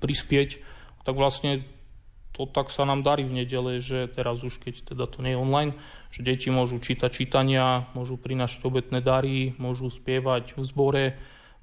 prispieť. 0.00 0.60
Tak 1.04 1.14
vlastne 1.14 1.64
to 2.36 2.44
tak 2.44 2.68
sa 2.68 2.84
nám 2.84 3.00
darí 3.00 3.24
v 3.24 3.44
nedele, 3.44 3.80
že 3.80 4.12
teraz 4.12 4.44
už 4.44 4.60
keď 4.60 4.92
teda 4.92 5.04
to 5.08 5.24
nie 5.24 5.32
je 5.32 5.40
online, 5.40 5.72
že 6.16 6.24
deti 6.24 6.48
môžu 6.48 6.80
čítať 6.80 7.12
čítania, 7.12 7.92
môžu 7.92 8.16
prinašať 8.16 8.64
obetné 8.64 9.04
dary, 9.04 9.52
môžu 9.60 9.92
spievať 9.92 10.56
v 10.56 10.64
zbore, 10.64 11.04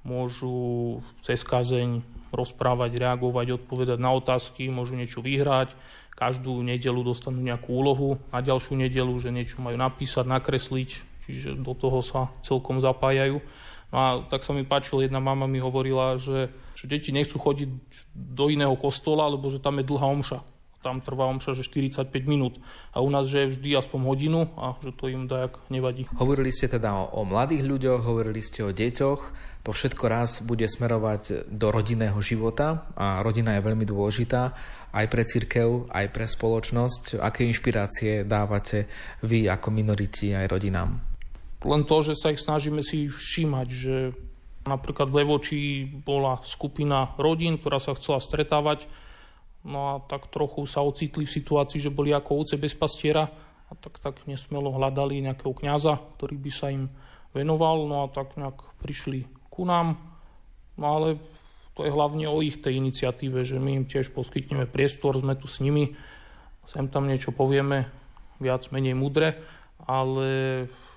môžu 0.06 1.02
cez 1.26 1.42
kazeň 1.42 2.06
rozprávať, 2.30 2.94
reagovať, 2.94 3.58
odpovedať 3.58 3.98
na 3.98 4.14
otázky, 4.14 4.70
môžu 4.70 4.94
niečo 4.94 5.26
vyhrať, 5.26 5.74
každú 6.14 6.62
nedelu 6.62 7.02
dostanú 7.02 7.42
nejakú 7.42 7.66
úlohu, 7.74 8.22
na 8.30 8.38
ďalšiu 8.38 8.78
nedelu, 8.78 9.10
že 9.18 9.34
niečo 9.34 9.58
majú 9.58 9.74
napísať, 9.74 10.22
nakresliť, 10.22 10.90
čiže 11.26 11.58
do 11.58 11.74
toho 11.74 11.98
sa 11.98 12.30
celkom 12.46 12.78
zapájajú. 12.78 13.42
No 13.90 13.96
a 13.98 14.06
tak 14.30 14.46
sa 14.46 14.54
mi 14.54 14.62
páčilo, 14.62 15.02
jedna 15.02 15.18
mama 15.18 15.50
mi 15.50 15.58
hovorila, 15.58 16.14
že, 16.14 16.54
že 16.78 16.86
deti 16.86 17.10
nechcú 17.10 17.42
chodiť 17.42 17.70
do 18.14 18.46
iného 18.46 18.78
kostola, 18.78 19.26
lebo 19.26 19.50
že 19.50 19.58
tam 19.58 19.82
je 19.82 19.90
dlhá 19.90 20.06
omša 20.14 20.53
tam 20.84 21.00
trvá 21.00 21.24
omša, 21.32 21.56
že 21.56 21.64
45 21.64 22.12
minút. 22.28 22.60
A 22.92 23.00
u 23.00 23.08
nás, 23.08 23.24
že 23.24 23.48
je 23.48 23.56
vždy 23.56 23.80
aspoň 23.80 24.00
hodinu 24.04 24.40
a 24.60 24.76
že 24.84 24.92
to 24.92 25.08
im 25.08 25.24
dajak 25.24 25.56
nevadí. 25.72 26.04
Hovorili 26.12 26.52
ste 26.52 26.68
teda 26.68 26.92
o, 26.92 27.16
o 27.16 27.22
mladých 27.24 27.64
ľuďoch, 27.64 28.04
hovorili 28.04 28.44
ste 28.44 28.60
o 28.60 28.76
deťoch. 28.76 29.20
To 29.64 29.72
všetko 29.72 30.04
raz 30.12 30.44
bude 30.44 30.68
smerovať 30.68 31.48
do 31.48 31.72
rodinného 31.72 32.20
života 32.20 32.84
a 33.00 33.24
rodina 33.24 33.56
je 33.56 33.64
veľmi 33.64 33.88
dôležitá 33.88 34.52
aj 34.92 35.06
pre 35.08 35.24
církev, 35.24 35.88
aj 35.88 36.06
pre 36.12 36.28
spoločnosť. 36.28 37.16
Aké 37.16 37.48
inšpirácie 37.48 38.28
dávate 38.28 38.84
vy 39.24 39.48
ako 39.48 39.72
minoriti 39.72 40.36
aj 40.36 40.52
rodinám? 40.52 41.00
Len 41.64 41.82
to, 41.88 41.96
že 42.04 42.12
sa 42.12 42.28
ich 42.28 42.44
snažíme 42.44 42.84
si 42.84 43.08
všímať, 43.08 43.68
že 43.72 44.12
napríklad 44.68 45.08
v 45.08 45.16
Levoči 45.24 45.60
bola 45.88 46.40
skupina 46.44 47.16
rodín, 47.16 47.56
ktorá 47.56 47.80
sa 47.80 47.96
chcela 47.96 48.20
stretávať 48.20 48.84
No 49.64 49.80
a 49.80 49.92
tak 50.04 50.28
trochu 50.28 50.68
sa 50.68 50.84
ocitli 50.84 51.24
v 51.24 51.34
situácii, 51.40 51.80
že 51.80 51.92
boli 51.92 52.12
ako 52.12 52.44
ovce 52.44 52.60
bez 52.60 52.76
pastiera 52.76 53.32
a 53.68 53.72
tak, 53.72 53.96
tak 53.96 54.20
nesmelo 54.28 54.68
hľadali 54.68 55.24
nejakého 55.24 55.56
kňaza, 55.56 56.20
ktorý 56.20 56.36
by 56.36 56.50
sa 56.52 56.68
im 56.68 56.92
venoval. 57.32 57.88
No 57.88 58.04
a 58.04 58.12
tak 58.12 58.36
nejak 58.36 58.60
prišli 58.84 59.24
ku 59.48 59.64
nám. 59.64 59.96
No 60.76 60.86
ale 61.00 61.16
to 61.74 61.82
je 61.82 61.90
hlavne 61.90 62.28
o 62.28 62.38
ich 62.44 62.60
tej 62.60 62.78
iniciatíve, 62.78 63.42
že 63.42 63.56
my 63.56 63.82
im 63.82 63.84
tiež 63.88 64.12
poskytneme 64.12 64.68
priestor, 64.68 65.16
sme 65.18 65.34
tu 65.34 65.50
s 65.50 65.58
nimi, 65.58 65.96
sem 66.70 66.86
tam 66.86 67.10
niečo 67.10 67.34
povieme, 67.34 67.90
viac 68.38 68.70
menej 68.70 68.94
mudre, 68.94 69.40
ale 69.82 70.28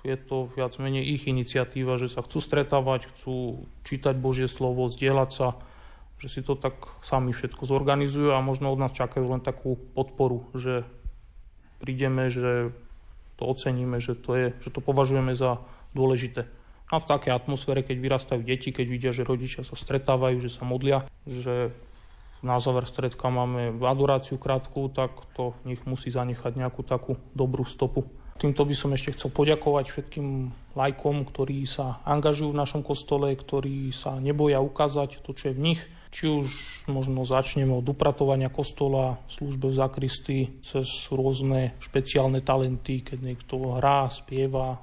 je 0.05 0.15
to 0.15 0.51
viac 0.53 0.77
menej 0.77 1.03
ich 1.17 1.25
iniciatíva, 1.25 1.97
že 1.97 2.13
sa 2.13 2.21
chcú 2.21 2.39
stretávať, 2.39 3.09
chcú 3.15 3.67
čítať 3.89 4.15
Božie 4.21 4.45
slovo, 4.45 4.85
zdieľať 4.85 5.29
sa, 5.33 5.47
že 6.17 6.27
si 6.33 6.41
to 6.41 6.57
tak 6.57 6.73
sami 7.05 7.29
všetko 7.29 7.63
zorganizujú 7.65 8.33
a 8.33 8.41
možno 8.41 8.73
od 8.73 8.81
nás 8.81 8.93
čakajú 8.93 9.25
len 9.29 9.41
takú 9.41 9.77
podporu, 9.93 10.49
že 10.57 10.81
prídeme, 11.77 12.33
že 12.33 12.73
to 13.37 13.45
oceníme, 13.45 14.01
že 14.01 14.17
to, 14.17 14.31
je, 14.33 14.47
že 14.65 14.69
to 14.73 14.81
považujeme 14.81 15.37
za 15.37 15.61
dôležité. 15.93 16.49
A 16.89 16.97
v 16.97 17.05
takej 17.05 17.35
atmosfére, 17.35 17.85
keď 17.85 17.97
vyrastajú 17.99 18.41
deti, 18.41 18.73
keď 18.73 18.85
vidia, 18.87 19.11
že 19.13 19.27
rodičia 19.27 19.61
sa 19.61 19.77
stretávajú, 19.77 20.41
že 20.41 20.49
sa 20.49 20.63
modlia, 20.65 21.05
že 21.27 21.69
na 22.41 22.57
záver 22.61 22.85
stredka 22.85 23.29
máme 23.29 23.75
adoráciu 23.81 24.37
krátku, 24.39 24.89
tak 24.93 25.11
to 25.33 25.57
nich 25.65 25.81
musí 25.85 26.09
zanechať 26.09 26.53
nejakú 26.55 26.81
takú 26.85 27.17
dobrú 27.33 27.65
stopu. 27.65 28.05
Týmto 28.37 28.69
by 28.69 28.75
som 28.77 28.93
ešte 28.93 29.17
chcel 29.17 29.33
poďakovať 29.33 29.89
všetkým 29.89 30.27
lajkom, 30.77 31.25
ktorí 31.25 31.65
sa 31.65 31.97
angažujú 32.05 32.53
v 32.53 32.59
našom 32.61 32.81
kostole, 32.85 33.33
ktorí 33.33 33.89
sa 33.89 34.21
neboja 34.21 34.61
ukázať 34.61 35.25
to, 35.25 35.33
čo 35.33 35.49
je 35.49 35.57
v 35.57 35.63
nich, 35.73 35.81
či 36.11 36.31
už 36.31 36.47
možno 36.87 37.27
začneme 37.27 37.75
od 37.75 37.87
upratovania 37.87 38.47
kostola, 38.47 39.19
službe 39.27 39.69
v 39.71 39.77
zakristy, 39.77 40.37
cez 40.63 40.87
rôzne 41.11 41.75
špeciálne 41.83 42.39
talenty, 42.39 43.03
keď 43.03 43.19
niekto 43.21 43.79
hrá, 43.79 44.07
spieva, 44.07 44.79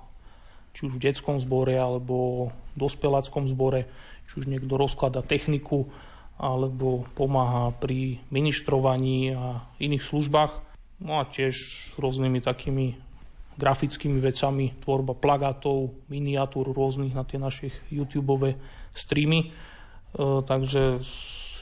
či 0.74 0.90
už 0.90 0.98
v 0.98 1.02
detskom 1.08 1.38
zbore 1.38 1.78
alebo 1.78 2.48
v 2.74 2.76
dospeláckom 2.76 3.46
zbore, 3.48 3.86
či 4.26 4.42
už 4.42 4.50
niekto 4.50 4.74
rozklada 4.74 5.22
techniku 5.22 5.88
alebo 6.34 7.06
pomáha 7.14 7.70
pri 7.78 8.18
ministrovaní 8.34 9.32
a 9.38 9.70
iných 9.78 10.02
službách. 10.02 10.52
No 11.04 11.22
a 11.22 11.30
tiež 11.30 11.54
s 11.54 11.94
rôznymi 11.94 12.42
takými 12.42 12.86
grafickými 13.54 14.18
vecami, 14.18 14.74
tvorba 14.82 15.14
plagátov, 15.14 15.94
miniatúr 16.10 16.74
rôznych 16.74 17.14
na 17.14 17.22
tie 17.22 17.38
naše 17.38 17.70
YouTube 17.86 18.58
streamy. 18.90 19.54
E, 20.14 20.42
takže 20.46 21.02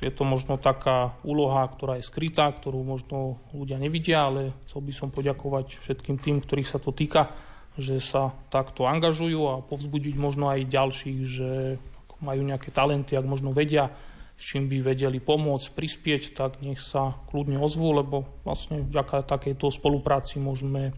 je 0.03 0.11
to 0.11 0.26
možno 0.26 0.59
taká 0.59 1.14
úloha, 1.22 1.62
ktorá 1.70 1.96
je 1.96 2.05
skrytá, 2.05 2.50
ktorú 2.50 2.82
možno 2.82 3.38
ľudia 3.55 3.78
nevidia, 3.78 4.26
ale 4.28 4.53
chcel 4.66 4.82
by 4.82 4.92
som 4.92 5.09
poďakovať 5.14 5.78
všetkým 5.78 6.18
tým, 6.18 6.42
ktorých 6.42 6.68
sa 6.68 6.82
to 6.82 6.90
týka, 6.90 7.30
že 7.78 8.03
sa 8.03 8.34
takto 8.53 8.84
angažujú 8.84 9.40
a 9.48 9.62
povzbudiť 9.64 10.14
možno 10.18 10.50
aj 10.50 10.68
ďalších, 10.68 11.20
že 11.24 11.50
majú 12.18 12.42
nejaké 12.42 12.74
talenty, 12.74 13.14
ak 13.14 13.26
možno 13.26 13.55
vedia, 13.55 13.94
s 14.36 14.42
čím 14.42 14.66
by 14.66 14.94
vedeli 14.94 15.22
pomôcť, 15.22 15.70
prispieť, 15.70 16.22
tak 16.34 16.61
nech 16.66 16.82
sa 16.82 17.18
kľudne 17.30 17.62
ozvú, 17.62 17.94
lebo 17.94 18.26
vlastne 18.42 18.82
vďaka 18.82 19.22
takejto 19.22 19.70
spolupráci 19.70 20.42
môžeme 20.42 20.94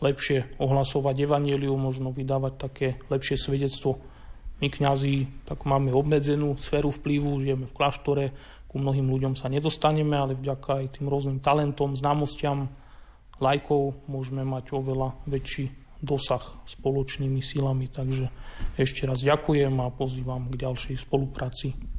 lepšie 0.00 0.58
ohlasovať 0.58 1.28
evanieliu, 1.28 1.76
možno 1.76 2.10
vydávať 2.10 2.54
také 2.56 2.88
lepšie 3.12 3.36
svedectvo 3.38 4.00
my 4.62 4.68
kňazi 4.70 5.46
tak 5.48 5.66
máme 5.66 5.90
obmedzenú 5.90 6.54
sféru 6.58 6.94
vplyvu, 6.94 7.42
žijeme 7.42 7.66
v 7.66 7.76
kláštore, 7.76 8.24
ku 8.70 8.82
mnohým 8.82 9.06
ľuďom 9.06 9.34
sa 9.38 9.46
nedostaneme, 9.46 10.18
ale 10.18 10.34
vďaka 10.34 10.82
aj 10.82 10.98
tým 10.98 11.06
rôznym 11.06 11.38
talentom, 11.38 11.94
známostiam, 11.94 12.70
lajkov 13.38 13.94
môžeme 14.10 14.42
mať 14.42 14.74
oveľa 14.74 15.14
väčší 15.30 15.70
dosah 16.02 16.42
spoločnými 16.66 17.38
silami. 17.38 17.86
Takže 17.86 18.28
ešte 18.74 19.06
raz 19.06 19.22
ďakujem 19.22 19.74
a 19.78 19.94
pozývam 19.94 20.50
k 20.50 20.66
ďalšej 20.66 21.06
spolupráci. 21.06 21.93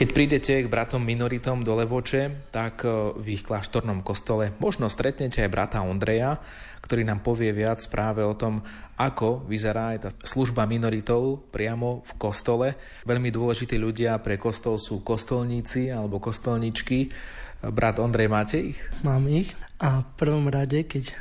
Keď 0.00 0.16
prídete 0.16 0.64
k 0.64 0.72
bratom 0.72 1.04
minoritom 1.04 1.60
do 1.60 1.76
Levoče, 1.76 2.48
tak 2.48 2.88
e, 2.88 3.12
v 3.20 3.36
ich 3.36 3.44
kláštornom 3.44 4.00
kostole 4.00 4.48
možno 4.56 4.88
stretnete 4.88 5.44
aj 5.44 5.52
brata 5.52 5.84
Ondreja, 5.84 6.40
ktorý 6.80 7.04
nám 7.04 7.20
povie 7.20 7.52
viac 7.52 7.84
práve 7.92 8.24
o 8.24 8.32
tom, 8.32 8.64
ako 8.96 9.44
vyzerá 9.44 9.92
aj 9.92 9.98
tá 10.00 10.10
služba 10.24 10.64
minoritov 10.64 11.44
priamo 11.52 12.00
v 12.08 12.12
kostole. 12.16 12.80
Veľmi 13.04 13.28
dôležití 13.28 13.76
ľudia 13.76 14.16
pre 14.24 14.40
kostol 14.40 14.80
sú 14.80 15.04
kostolníci 15.04 15.92
alebo 15.92 16.16
kostolničky. 16.16 17.12
Brat 17.60 18.00
Ondrej, 18.00 18.32
máte 18.32 18.72
ich? 18.72 18.80
Mám 19.04 19.28
ich 19.28 19.52
a 19.84 20.00
v 20.00 20.08
prvom 20.16 20.48
rade, 20.48 20.80
keď 20.80 21.12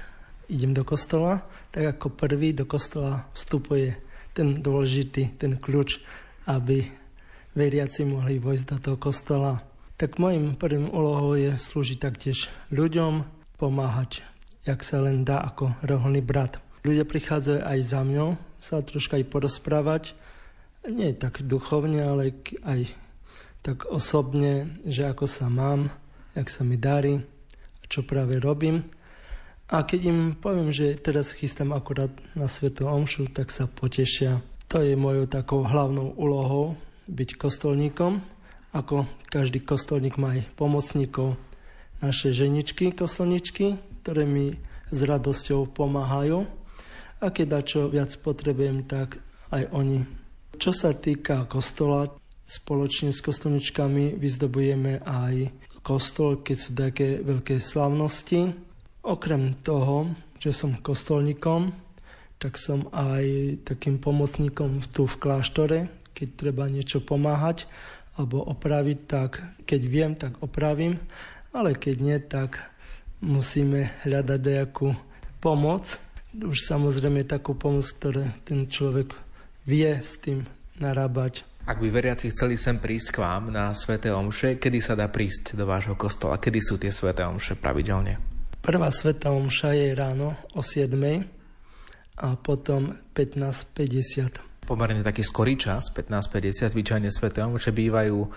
idem 0.47 0.71
do 0.71 0.88
kostola, 0.88 1.43
tak 1.75 1.99
ako 1.99 2.15
prvý 2.15 2.55
do 2.55 2.63
kostola 2.63 3.27
vstupuje 3.36 3.99
ten 4.32 4.63
dôležitý, 4.63 5.36
ten 5.36 5.59
kľúč, 5.59 5.99
aby 6.47 6.99
veriaci 7.60 8.07
mohli 8.07 8.39
vojsť 8.39 8.66
do 8.72 8.78
toho 8.80 8.97
kostola. 8.97 9.60
Tak 9.99 10.16
môjim 10.16 10.55
prvým 10.55 10.88
úlohou 10.88 11.36
je 11.36 11.51
slúžiť 11.60 11.99
taktiež 11.99 12.47
ľuďom, 12.72 13.28
pomáhať, 13.60 14.24
jak 14.64 14.80
sa 14.88 15.03
len 15.03 15.28
dá 15.28 15.43
ako 15.43 15.76
roholný 15.84 16.24
brat. 16.24 16.64
Ľudia 16.88 17.03
prichádzajú 17.03 17.60
aj 17.60 17.80
za 17.84 18.01
mňou, 18.07 18.39
sa 18.64 18.80
troška 18.80 19.20
aj 19.20 19.28
porozprávať, 19.28 20.03
nie 20.88 21.12
tak 21.12 21.43
duchovne, 21.43 21.99
ale 21.99 22.32
aj 22.64 22.88
tak 23.60 23.84
osobne, 23.91 24.80
že 24.88 25.03
ako 25.03 25.28
sa 25.28 25.51
mám, 25.51 25.91
jak 26.32 26.47
sa 26.47 26.64
mi 26.64 26.80
darí, 26.80 27.20
čo 27.91 28.07
práve 28.07 28.39
robím. 28.39 28.88
A 29.68 29.84
keď 29.84 29.99
im 30.07 30.20
poviem, 30.39 30.72
že 30.72 30.95
teraz 30.95 31.36
chystám 31.36 31.76
akurát 31.76 32.10
na 32.34 32.47
Svetu 32.47 32.88
Omšu, 32.88 33.36
tak 33.36 33.51
sa 33.51 33.68
potešia. 33.68 34.39
To 34.72 34.80
je 34.80 34.95
mojou 34.95 35.28
takou 35.28 35.68
hlavnou 35.68 36.16
úlohou, 36.16 36.80
byť 37.10 37.30
kostolníkom, 37.41 38.22
ako 38.70 39.10
každý 39.34 39.66
kostolník 39.66 40.22
má 40.22 40.38
aj 40.38 40.45
pomocníkov, 40.53 41.41
naše 41.99 42.32
ženičky, 42.32 42.95
kostolničky, 42.95 43.76
ktoré 44.01 44.24
mi 44.24 44.55
s 44.89 44.99
radosťou 45.03 45.68
pomáhajú. 45.74 46.47
A 47.20 47.28
keď 47.36 47.68
čo 47.68 47.91
viac 47.91 48.16
potrebujem, 48.24 48.88
tak 48.88 49.20
aj 49.51 49.68
oni. 49.76 50.07
Čo 50.55 50.72
sa 50.72 50.95
týka 50.95 51.43
kostola, 51.51 52.07
spoločne 52.47 53.12
s 53.12 53.20
kostolničkami 53.20 54.16
vyzdobujeme 54.16 55.03
aj 55.03 55.51
kostol, 55.84 56.39
keď 56.39 56.57
sú 56.57 56.70
také 56.72 57.20
veľké 57.20 57.60
slavnosti. 57.60 58.55
Okrem 59.03 59.60
toho, 59.60 60.16
že 60.39 60.55
som 60.55 60.80
kostolníkom, 60.80 61.76
tak 62.39 62.55
som 62.55 62.88
aj 62.95 63.60
takým 63.68 63.99
pomocníkom 63.99 64.80
tu 64.95 65.03
v 65.03 65.16
kláštore, 65.20 65.80
keď 66.20 66.30
treba 66.36 66.67
niečo 66.67 66.99
pomáhať 66.99 67.63
alebo 68.20 68.43
opraviť, 68.43 68.99
tak 69.07 69.39
keď 69.63 69.82
viem, 69.88 70.11
tak 70.20 70.36
opravím, 70.43 70.99
ale 71.55 71.80
keď 71.80 71.95
nie, 72.03 72.20
tak 72.20 72.59
musíme 73.24 73.88
hľadať 74.03 74.41
nejakú 74.43 74.91
pomoc. 75.39 75.95
Už 76.36 76.59
samozrejme 76.67 77.24
takú 77.24 77.55
pomoc, 77.55 77.88
ktoré 77.95 78.36
ten 78.43 78.67
človek 78.67 79.15
vie 79.63 79.88
s 79.95 80.20
tým 80.20 80.43
narábať. 80.76 81.47
Ak 81.63 81.80
by 81.80 81.88
veriaci 81.88 82.36
chceli 82.36 82.59
sem 82.59 82.76
prísť 82.76 83.15
k 83.15 83.22
vám 83.24 83.55
na 83.55 83.72
Svete 83.72 84.11
Omše, 84.11 84.59
kedy 84.59 84.84
sa 84.84 84.99
dá 84.99 85.07
prísť 85.07 85.55
do 85.55 85.63
vášho 85.63 85.95
kostola? 85.95 86.41
Kedy 86.41 86.59
sú 86.59 86.76
tie 86.76 86.91
Svete 86.91 87.24
Omše 87.24 87.55
pravidelne? 87.55 88.20
Prvá 88.59 88.91
Sveta 88.91 89.32
Omša 89.32 89.72
je 89.72 89.88
ráno 89.95 90.36
o 90.51 90.59
7 90.59 90.91
a 92.20 92.36
potom 92.36 92.99
15.50 93.15 94.49
pomerne 94.70 95.01
taký 95.01 95.26
skorý 95.26 95.57
čas, 95.57 95.89
15.50, 95.89 96.70
zvyčajne 96.70 97.09
sveté 97.09 97.41
omše 97.41 97.74
bývajú 97.74 98.30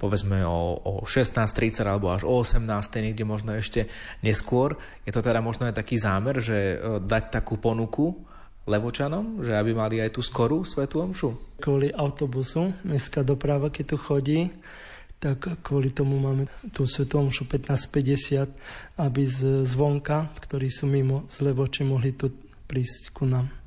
povedzme 0.00 0.42
o, 0.42 0.80
o 0.80 0.92
16.30 1.06 1.84
alebo 1.86 2.10
až 2.10 2.26
o 2.26 2.42
18. 2.42 2.66
niekde 2.98 3.22
možno 3.22 3.54
ešte 3.54 3.86
neskôr. 4.24 4.74
Je 5.06 5.12
to 5.14 5.22
teda 5.22 5.38
možno 5.38 5.70
aj 5.70 5.78
taký 5.78 6.00
zámer, 6.00 6.42
že 6.42 6.56
e, 6.56 6.76
dať 7.04 7.30
takú 7.30 7.60
ponuku 7.60 8.16
Levočanom, 8.64 9.44
že 9.44 9.52
aby 9.52 9.76
mali 9.76 10.00
aj 10.00 10.16
tú 10.16 10.24
skorú 10.24 10.64
svetú 10.64 11.04
omšu? 11.04 11.60
Kvôli 11.60 11.92
autobusu, 11.92 12.72
mestská 12.80 13.20
doprava, 13.20 13.68
keď 13.68 13.84
tu 13.92 13.96
chodí, 14.00 14.40
tak 15.20 15.60
kvôli 15.60 15.92
tomu 15.92 16.16
máme 16.16 16.48
tú 16.72 16.88
svetú 16.88 17.20
omšu 17.20 17.44
15.50, 17.44 19.00
aby 19.04 19.22
z 19.28 19.68
zvonka, 19.68 20.32
ktorí 20.40 20.72
sú 20.72 20.88
mimo 20.88 21.28
z 21.28 21.44
Levoče, 21.44 21.84
mohli 21.84 22.16
tu 22.16 22.32
prísť 22.64 23.12
ku 23.12 23.28
nám 23.28 23.63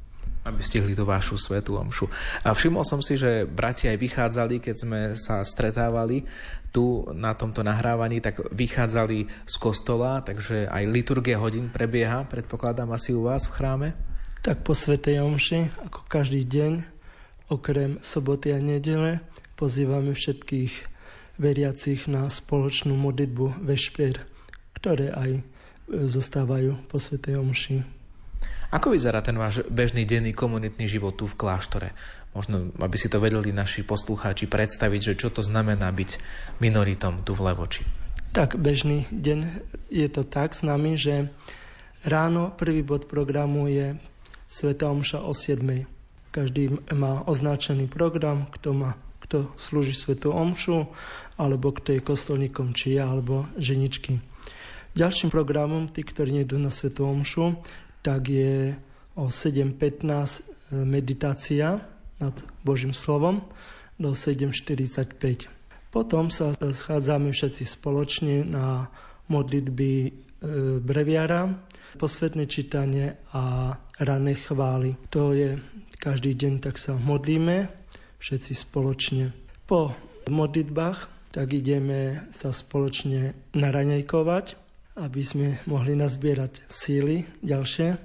aby 0.47 0.63
stihli 0.63 0.95
tú 0.95 1.03
vašu 1.03 1.35
svetú 1.35 1.75
omšu. 1.75 2.07
A 2.41 2.55
všimol 2.55 2.87
som 2.87 3.03
si, 3.03 3.19
že 3.19 3.43
bratia 3.43 3.91
aj 3.91 3.99
vychádzali, 3.99 4.55
keď 4.63 4.75
sme 4.75 4.99
sa 5.19 5.43
stretávali 5.43 6.23
tu 6.71 7.03
na 7.11 7.35
tomto 7.35 7.67
nahrávaní, 7.67 8.23
tak 8.23 8.39
vychádzali 8.55 9.27
z 9.43 9.55
kostola, 9.59 10.23
takže 10.23 10.71
aj 10.71 10.83
liturgia 10.87 11.39
hodín 11.41 11.67
prebieha, 11.67 12.23
predpokladám 12.27 12.95
asi 12.95 13.11
u 13.11 13.27
vás 13.27 13.47
v 13.47 13.55
chráme? 13.59 13.89
Tak 14.45 14.63
po 14.63 14.71
svetej 14.71 15.19
omši, 15.19 15.67
ako 15.83 16.07
každý 16.07 16.47
deň, 16.47 16.73
okrem 17.51 17.99
soboty 17.99 18.55
a 18.55 18.59
nedele, 18.63 19.19
pozývame 19.59 20.13
všetkých 20.13 20.73
veriacich 21.41 22.05
na 22.05 22.29
spoločnú 22.29 22.93
modlitbu 22.97 23.61
vešpier, 23.61 24.25
ktoré 24.77 25.13
aj 25.13 25.31
e, 25.37 25.41
zostávajú 26.05 26.77
po 26.89 26.97
svetej 26.97 27.41
omši. 27.41 27.96
Ako 28.67 28.91
vyzerá 28.91 29.23
ten 29.23 29.39
váš 29.39 29.63
bežný 29.71 30.03
denný 30.03 30.35
komunitný 30.35 30.91
život 30.91 31.15
tu 31.15 31.23
v 31.23 31.39
kláštore? 31.39 31.95
Možno, 32.35 32.75
aby 32.83 32.99
si 32.99 33.07
to 33.07 33.23
vedeli 33.23 33.55
naši 33.55 33.87
poslucháči 33.87 34.51
predstaviť, 34.51 35.13
že 35.13 35.17
čo 35.17 35.31
to 35.31 35.39
znamená 35.39 35.87
byť 35.87 36.19
minoritom 36.59 37.23
tu 37.23 37.31
v 37.31 37.47
Levoči. 37.47 37.87
Tak, 38.35 38.59
bežný 38.59 39.07
deň 39.09 39.63
je 39.87 40.07
to 40.11 40.27
tak 40.27 40.51
s 40.51 40.67
nami, 40.67 40.99
že 40.99 41.31
ráno 42.03 42.51
prvý 42.53 42.83
bod 42.83 43.07
programu 43.07 43.71
je 43.71 43.95
Sveta 44.51 44.91
Omša 44.91 45.23
o 45.23 45.31
7. 45.31 45.63
Každý 46.35 46.77
má 46.91 47.23
označený 47.23 47.87
program, 47.87 48.51
kto 48.51 48.75
má 48.75 48.91
kto 49.27 49.51
slúži 49.59 49.91
Svetu 49.91 50.31
Omšu, 50.31 50.87
alebo 51.35 51.75
kto 51.75 51.99
je 51.99 52.05
kostolníkom, 52.05 52.71
či 52.71 52.95
ja, 52.95 53.11
alebo 53.11 53.43
ženičky. 53.59 54.23
Ďalším 54.95 55.29
programom, 55.29 55.91
tí, 55.91 55.99
ktorí 55.99 56.31
nejdú 56.31 56.55
na 56.55 56.71
Svetu 56.71 57.03
Omšu, 57.03 57.59
tak 58.07 58.31
je 58.31 58.71
o 59.19 59.27
7.15 59.27 60.07
e, 60.07 60.39
meditácia 60.87 61.83
nad 62.23 62.35
Božím 62.63 62.95
slovom 62.95 63.43
do 63.99 64.15
7.45. 64.15 65.51
Potom 65.91 66.31
sa 66.31 66.55
schádzame 66.55 67.35
všetci 67.35 67.67
spoločne 67.67 68.47
na 68.47 68.87
modlitby 69.27 69.91
e, 70.07 70.09
breviara, 70.79 71.51
posvetné 71.99 72.47
čítanie 72.47 73.19
a 73.35 73.75
rané 73.99 74.39
chvály. 74.39 74.95
To 75.11 75.35
je 75.35 75.59
každý 75.99 76.31
deň, 76.31 76.63
tak 76.63 76.79
sa 76.79 76.95
modlíme 76.95 77.67
všetci 78.23 78.53
spoločne. 78.55 79.35
Po 79.67 79.91
modlitbách 80.31 81.11
tak 81.35 81.51
ideme 81.51 82.23
sa 82.31 82.55
spoločne 82.55 83.35
naraňajkovať, 83.51 84.66
aby 84.97 85.21
sme 85.21 85.47
mohli 85.69 85.93
nazbierať 85.93 86.65
síly 86.67 87.29
ďalšie. 87.45 87.95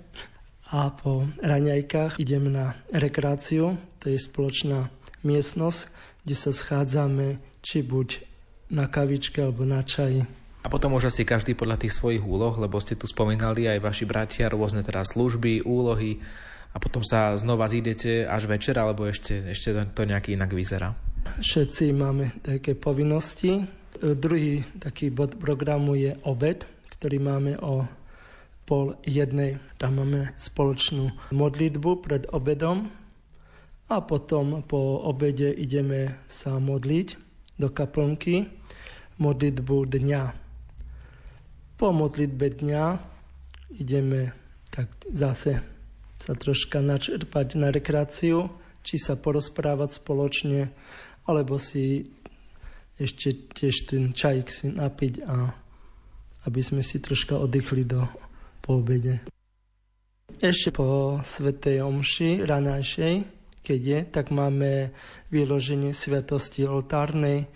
A 0.72 0.88
po 0.92 1.28
raňajkách 1.40 2.20
ideme 2.20 2.48
na 2.48 2.76
rekreáciu, 2.92 3.76
to 4.00 4.08
je 4.08 4.16
spoločná 4.16 4.88
miestnosť, 5.24 5.88
kde 6.24 6.36
sa 6.36 6.50
schádzame 6.52 7.40
či 7.60 7.84
buď 7.84 8.24
na 8.72 8.88
kavičke 8.88 9.44
alebo 9.44 9.68
na 9.68 9.84
čaji. 9.84 10.24
A 10.62 10.70
potom 10.70 10.94
už 10.94 11.10
asi 11.10 11.26
každý 11.26 11.58
podľa 11.58 11.82
tých 11.82 11.98
svojich 11.98 12.22
úloh, 12.22 12.54
lebo 12.56 12.78
ste 12.78 12.94
tu 12.94 13.10
spomínali 13.10 13.66
aj 13.66 13.82
vaši 13.82 14.04
bratia, 14.06 14.48
rôzne 14.48 14.86
teda 14.86 15.02
služby, 15.02 15.66
úlohy 15.66 16.22
a 16.72 16.80
potom 16.80 17.04
sa 17.04 17.36
znova 17.36 17.68
zídete 17.68 18.24
až 18.24 18.48
večer, 18.48 18.78
alebo 18.80 19.04
ešte, 19.04 19.44
ešte 19.52 19.74
to 19.92 20.08
nejaký 20.08 20.38
inak 20.38 20.54
vyzerá? 20.54 20.96
Všetci 21.42 21.84
máme 21.92 22.32
také 22.40 22.72
povinnosti. 22.78 23.66
Druhý 24.00 24.64
taký 24.80 25.12
bod 25.12 25.36
programu 25.36 25.94
je 25.94 26.16
obed, 26.24 26.64
ktorý 27.02 27.18
máme 27.18 27.58
o 27.58 27.82
pol 28.62 28.94
jednej. 29.02 29.58
Tam 29.74 29.98
máme 29.98 30.38
spoločnú 30.38 31.10
modlitbu 31.34 31.98
pred 31.98 32.30
obedom 32.30 32.94
a 33.90 33.98
potom 34.06 34.62
po 34.62 35.02
obede 35.02 35.50
ideme 35.50 36.22
sa 36.30 36.62
modliť 36.62 37.18
do 37.58 37.74
kaplnky 37.74 38.46
modlitbu 39.18 39.76
dňa. 39.82 40.22
Po 41.74 41.90
modlitbe 41.90 42.62
dňa 42.62 42.84
ideme 43.82 44.30
tak 44.70 44.94
zase 45.10 45.58
sa 46.22 46.38
troška 46.38 46.78
načerpať 46.78 47.58
na 47.58 47.74
rekreáciu, 47.74 48.46
či 48.86 48.94
sa 48.94 49.18
porozprávať 49.18 49.98
spoločne, 49.98 50.70
alebo 51.26 51.58
si 51.58 52.14
ešte 52.94 53.50
tiež 53.58 53.90
ten 53.90 54.14
čajík 54.14 54.46
si 54.46 54.70
napiť 54.70 55.26
a 55.26 55.61
aby 56.46 56.60
sme 56.62 56.82
si 56.82 56.98
troška 56.98 57.38
oddychli 57.38 57.86
do 57.86 58.06
poobede. 58.62 59.22
Ešte 60.42 60.74
po 60.74 61.18
Svetej 61.22 61.86
Omši 61.86 62.42
ranajšej, 62.42 63.14
keď 63.62 63.80
je, 63.80 63.98
tak 64.10 64.34
máme 64.34 64.90
vyloženie 65.30 65.94
sviatosti 65.94 66.66
oltárnej, 66.66 67.46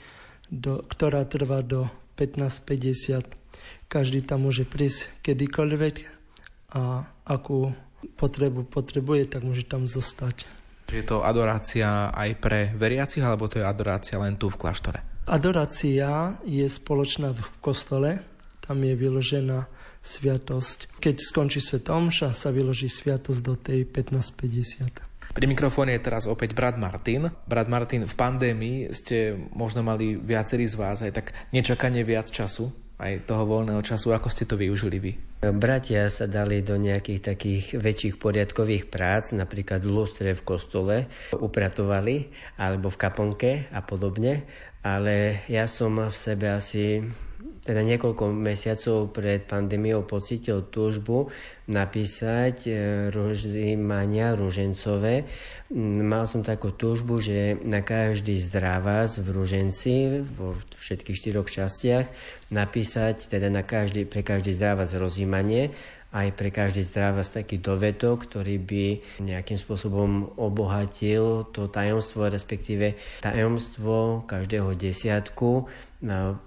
do, 0.47 0.87
ktorá 0.87 1.27
trvá 1.27 1.67
do 1.67 1.91
15.50. 2.15 3.27
Každý 3.91 4.23
tam 4.23 4.47
môže 4.47 4.63
prísť 4.63 5.11
kedykoľvek 5.27 5.97
a 6.79 7.07
akú 7.27 7.75
potrebu 8.15 8.67
potrebuje, 8.71 9.35
tak 9.35 9.43
môže 9.43 9.67
tam 9.67 9.91
zostať. 9.91 10.47
Je 10.87 11.03
to 11.03 11.27
adorácia 11.27 12.15
aj 12.15 12.31
pre 12.39 12.71
veriacich, 12.79 13.23
alebo 13.23 13.51
to 13.51 13.59
je 13.59 13.67
adorácia 13.67 14.15
len 14.23 14.39
tu 14.39 14.47
v 14.47 14.59
kláštore? 14.59 15.03
Adorácia 15.27 16.39
je 16.47 16.63
spoločná 16.71 17.35
v 17.35 17.43
kostole, 17.59 18.23
tam 18.67 18.83
je 18.83 18.95
vyložená 18.99 19.71
sviatosť. 20.03 20.99
Keď 20.99 21.17
skončí 21.23 21.63
svetomša, 21.63 22.35
sa 22.35 22.51
vyloží 22.51 22.91
sviatosť 22.91 23.41
do 23.41 23.55
tej 23.55 23.87
15.50. 23.87 25.35
Pri 25.37 25.47
mikrofóne 25.47 25.95
je 25.95 26.03
teraz 26.03 26.25
opäť 26.25 26.57
brat 26.57 26.81
Martin. 26.81 27.29
Brat 27.47 27.69
Martin, 27.69 28.09
v 28.09 28.15
pandémii 28.17 28.91
ste 28.91 29.37
možno 29.53 29.85
mali 29.85 30.17
viacerí 30.17 30.65
z 30.65 30.75
vás 30.81 31.05
aj 31.05 31.13
tak 31.13 31.27
nečakanie 31.53 32.03
viac 32.03 32.27
času 32.33 32.73
aj 32.97 33.29
toho 33.29 33.45
voľného 33.45 33.85
času. 33.85 34.17
Ako 34.17 34.33
ste 34.33 34.49
to 34.49 34.57
využili 34.57 34.97
vy? 34.97 35.13
Bratia 35.45 36.09
sa 36.09 36.25
dali 36.25 36.65
do 36.65 36.81
nejakých 36.81 37.21
takých 37.21 37.65
väčších 37.77 38.15
poriadkových 38.17 38.89
prác, 38.89 39.37
napríklad 39.37 39.85
v 39.85 39.93
lustre 39.93 40.33
v 40.33 40.43
kostole, 40.43 40.97
upratovali, 41.37 42.33
alebo 42.57 42.89
v 42.89 42.97
kaponke 42.97 43.51
a 43.69 43.85
podobne. 43.85 44.49
Ale 44.81 45.45
ja 45.53 45.69
som 45.69 46.01
v 46.01 46.17
sebe 46.17 46.49
asi 46.57 47.05
teda 47.67 47.83
niekoľko 47.83 48.31
mesiacov 48.31 49.11
pred 49.11 49.43
pandémiou 49.43 50.07
pocitil 50.07 50.71
túžbu 50.71 51.27
napísať 51.67 52.57
e, 52.71 52.73
rozímania 53.11 54.39
ružencové. 54.39 55.27
Mm, 55.75 56.07
mal 56.07 56.31
som 56.31 56.47
takú 56.47 56.71
túžbu, 56.71 57.19
že 57.19 57.59
na 57.67 57.83
každý 57.83 58.39
zdravás 58.39 59.19
v 59.19 59.35
ruženci, 59.35 60.23
vo 60.23 60.55
všetkých 60.79 61.19
štyroch 61.19 61.51
častiach, 61.51 62.07
napísať 62.55 63.27
teda 63.27 63.51
na 63.51 63.67
každý, 63.67 64.07
pre 64.07 64.23
každý 64.23 64.55
zdravás 64.55 64.95
rozímanie 64.95 65.75
aj 66.17 66.33
pre 66.33 66.49
každý 66.49 66.81
zdravás 66.81 67.29
taký 67.29 67.61
dovetok, 67.61 68.25
ktorý 68.25 68.57
by 68.57 68.85
nejakým 69.21 69.61
spôsobom 69.61 70.33
obohatil 70.41 71.45
to 71.53 71.69
tajomstvo, 71.69 72.33
respektíve 72.33 72.97
tajomstvo 73.21 74.25
každého 74.25 74.73
desiatku 74.73 75.69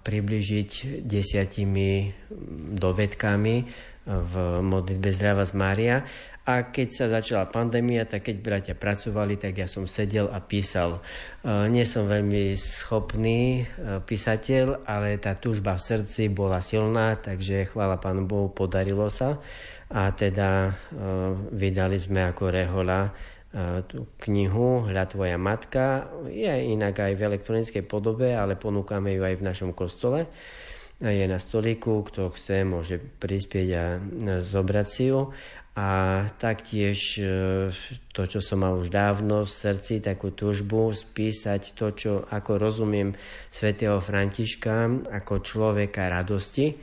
približiť 0.04 1.04
desiatimi 1.04 2.16
dovedkami 2.80 3.56
v 4.10 4.34
modlitbe 4.64 5.10
Zdravá 5.14 5.44
z 5.46 5.54
Mária. 5.54 5.96
A 6.50 6.66
keď 6.66 6.88
sa 6.90 7.06
začala 7.06 7.46
pandémia, 7.46 8.10
tak 8.10 8.26
keď 8.26 8.36
bratia 8.42 8.74
pracovali, 8.74 9.38
tak 9.38 9.54
ja 9.54 9.70
som 9.70 9.86
sedel 9.86 10.34
a 10.34 10.42
písal. 10.42 10.98
E, 10.98 11.70
nie 11.70 11.86
som 11.86 12.10
veľmi 12.10 12.58
schopný 12.58 13.62
e, 13.62 14.02
písateľ, 14.02 14.82
ale 14.82 15.22
tá 15.22 15.38
túžba 15.38 15.78
v 15.78 15.86
srdci 15.94 16.34
bola 16.34 16.58
silná, 16.58 17.22
takže 17.22 17.70
chvála 17.70 18.02
Pánu 18.02 18.26
Bohu, 18.26 18.50
podarilo 18.50 19.14
sa. 19.14 19.38
A 19.94 20.10
teda 20.10 20.50
e, 20.66 20.72
vydali 21.54 22.02
sme 22.02 22.26
ako 22.34 22.50
rehola 22.50 23.14
tú 23.90 24.06
knihu 24.30 24.86
Hľa 24.86 25.10
tvoja 25.10 25.38
matka. 25.42 26.06
Je 26.30 26.50
inak 26.50 27.02
aj 27.02 27.14
v 27.18 27.26
elektronickej 27.34 27.84
podobe, 27.86 28.38
ale 28.38 28.54
ponúkame 28.54 29.18
ju 29.18 29.26
aj 29.26 29.36
v 29.42 29.46
našom 29.46 29.72
kostole. 29.74 30.30
Je 31.00 31.26
na 31.26 31.40
stolíku, 31.40 32.04
kto 32.04 32.30
chce, 32.36 32.68
môže 32.68 33.00
prispieť 33.00 33.70
a 33.74 33.86
zobrať 34.44 34.88
si 34.88 35.04
ju. 35.10 35.32
A 35.80 35.88
taktiež 36.36 37.16
e, 37.16 37.24
to, 38.12 38.22
čo 38.28 38.44
som 38.44 38.68
mal 38.68 38.76
už 38.76 38.92
dávno 38.92 39.48
v 39.48 39.52
srdci, 39.54 40.04
takú 40.04 40.36
túžbu 40.36 40.92
spísať 40.92 41.72
to, 41.72 41.96
čo 41.96 42.12
ako 42.28 42.60
rozumiem 42.60 43.16
svätého 43.48 44.04
Františka 44.04 45.08
ako 45.08 45.40
človeka 45.40 46.12
radosti 46.12 46.76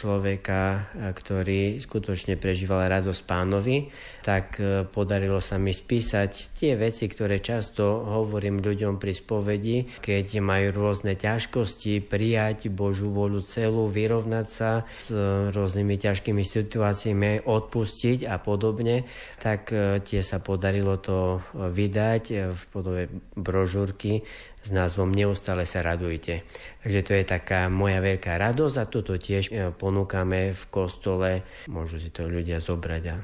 človeka, 0.00 0.88
ktorý 1.12 1.76
skutočne 1.76 2.40
prežíval 2.40 2.88
radosť 2.88 3.20
pánovi, 3.28 3.92
tak 4.24 4.56
e, 4.56 4.88
podarilo 4.88 5.44
sa 5.44 5.60
mi 5.60 5.76
spísať 5.76 6.56
tie 6.56 6.72
veci, 6.80 7.04
ktoré 7.04 7.44
často 7.44 8.08
hovorím 8.08 8.64
ľuďom 8.64 8.96
pri 8.96 9.12
spovedi, 9.12 9.76
keď 10.00 10.40
majú 10.40 10.72
rôzne 10.72 11.20
ťažkosti, 11.20 12.00
prijať 12.08 12.72
Božú 12.72 13.12
volu 13.12 13.44
celú, 13.44 13.92
vyrovnať 13.92 14.46
sa 14.48 14.88
s 15.04 15.12
rôznymi 15.52 15.94
ťažkými 16.00 16.40
situáciami, 16.40 17.44
odpustiť 17.44 18.24
a 18.24 18.40
podobne, 18.40 19.04
tak 19.36 19.68
e, 19.68 20.00
tie 20.00 20.24
sa 20.24 20.40
podarilo 20.40 20.96
to 20.96 21.44
vydať 21.52 22.22
v 22.56 22.62
podobe 22.72 23.02
brožúrky 23.36 24.24
s 24.60 24.68
názvom 24.68 25.08
Neustále 25.08 25.64
sa 25.64 25.80
radujte. 25.80 26.44
Takže 26.84 27.00
to 27.04 27.12
je 27.16 27.24
taká 27.24 27.72
moja 27.72 28.00
veľká 28.04 28.36
radosť 28.36 28.76
a 28.76 28.84
toto 28.84 29.16
tiež 29.16 29.44
e, 29.48 29.72
ponúkame 29.72 30.52
v 30.52 30.64
kostole. 30.68 31.44
Môžu 31.68 31.96
si 31.96 32.12
to 32.12 32.28
ľudia 32.28 32.60
zobrať 32.60 33.02
a 33.08 33.16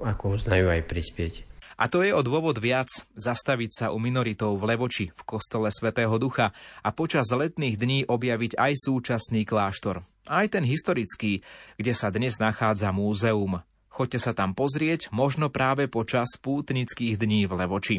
ako 0.00 0.40
znajú 0.40 0.72
aj 0.72 0.82
prispieť. 0.88 1.34
A 1.80 1.88
to 1.88 2.04
je 2.04 2.12
o 2.12 2.20
dôvod 2.20 2.60
viac 2.60 2.92
zastaviť 3.16 3.70
sa 3.72 3.86
u 3.88 3.96
minoritov 3.96 4.52
v 4.60 4.76
Levoči 4.76 5.08
v 5.16 5.22
kostole 5.24 5.72
Svetého 5.72 6.12
Ducha 6.20 6.52
a 6.84 6.88
počas 6.92 7.32
letných 7.32 7.80
dní 7.80 7.98
objaviť 8.04 8.60
aj 8.60 8.72
súčasný 8.84 9.48
kláštor. 9.48 10.04
Aj 10.28 10.44
ten 10.52 10.60
historický, 10.60 11.40
kde 11.80 11.92
sa 11.96 12.12
dnes 12.12 12.36
nachádza 12.36 12.92
múzeum. 12.92 13.64
Choďte 13.88 14.20
sa 14.20 14.32
tam 14.36 14.52
pozrieť, 14.52 15.08
možno 15.08 15.48
práve 15.48 15.88
počas 15.88 16.36
pútnických 16.36 17.16
dní 17.16 17.48
v 17.48 17.52
Levoči. 17.64 17.96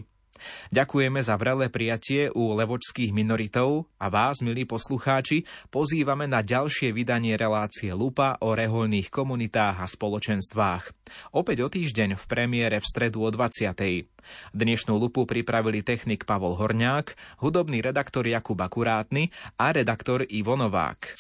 Ďakujeme 0.73 1.19
za 1.21 1.35
vrelé 1.35 1.67
prijatie 1.67 2.31
u 2.33 2.55
levočských 2.55 3.11
minoritov 3.13 3.91
a 4.01 4.09
vás, 4.09 4.41
milí 4.41 4.63
poslucháči, 4.65 5.43
pozývame 5.69 6.25
na 6.25 6.41
ďalšie 6.41 6.91
vydanie 6.95 7.37
relácie 7.37 7.91
Lupa 7.91 8.39
o 8.41 8.55
reholných 8.55 9.11
komunitách 9.13 9.83
a 9.83 9.87
spoločenstvách. 9.87 10.91
Opäť 11.35 11.57
o 11.63 11.67
týždeň 11.69 12.15
v 12.17 12.23
premiére 12.25 12.77
v 12.81 12.85
stredu 12.87 13.23
o 13.23 13.29
20. 13.29 13.73
Dnešnú 14.55 14.93
lupu 14.95 15.27
pripravili 15.29 15.83
technik 15.83 16.23
Pavol 16.23 16.57
Horňák, 16.57 17.39
hudobný 17.43 17.81
redaktor 17.83 18.25
Jakub 18.25 18.57
Akurátny 18.57 19.33
a 19.59 19.73
redaktor 19.75 20.23
Ivo 20.27 20.55
Novák. 20.57 21.19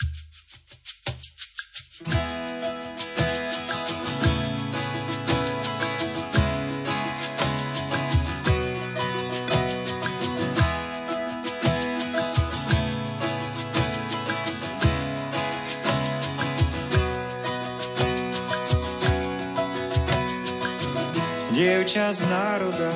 Dievča 21.61 22.09
z 22.09 22.25
národa, 22.25 22.89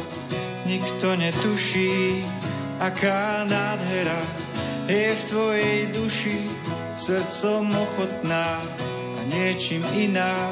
nikto 0.65 1.13
netuší, 1.13 2.25
aká 2.81 3.45
nádhera 3.45 4.17
je 4.89 5.13
v 5.13 5.21
tvojej 5.29 5.79
duši, 5.93 6.49
srdcom 6.97 7.69
ochotná 7.77 8.65
a 8.89 9.21
niečím 9.29 9.85
iná. 9.93 10.49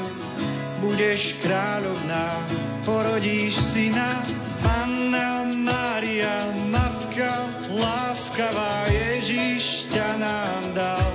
Budeš 0.78 1.42
kráľovná, 1.42 2.38
porodíš 2.86 3.58
syna, 3.58 4.22
Panna 4.62 5.50
Mária, 5.50 6.54
matka 6.70 7.50
láskavá, 7.66 8.94
Ježiš 8.94 9.90
ťa 9.90 10.22
nám 10.22 10.62
dal. 10.78 11.10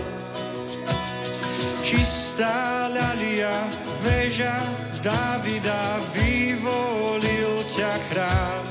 Čistá 1.86 2.90
ľalia, 2.90 3.70
veža 4.02 4.87
Davida, 4.98 6.02
vyvolil 6.10 7.62
ťa 7.70 7.92
kráľ. 8.10 8.62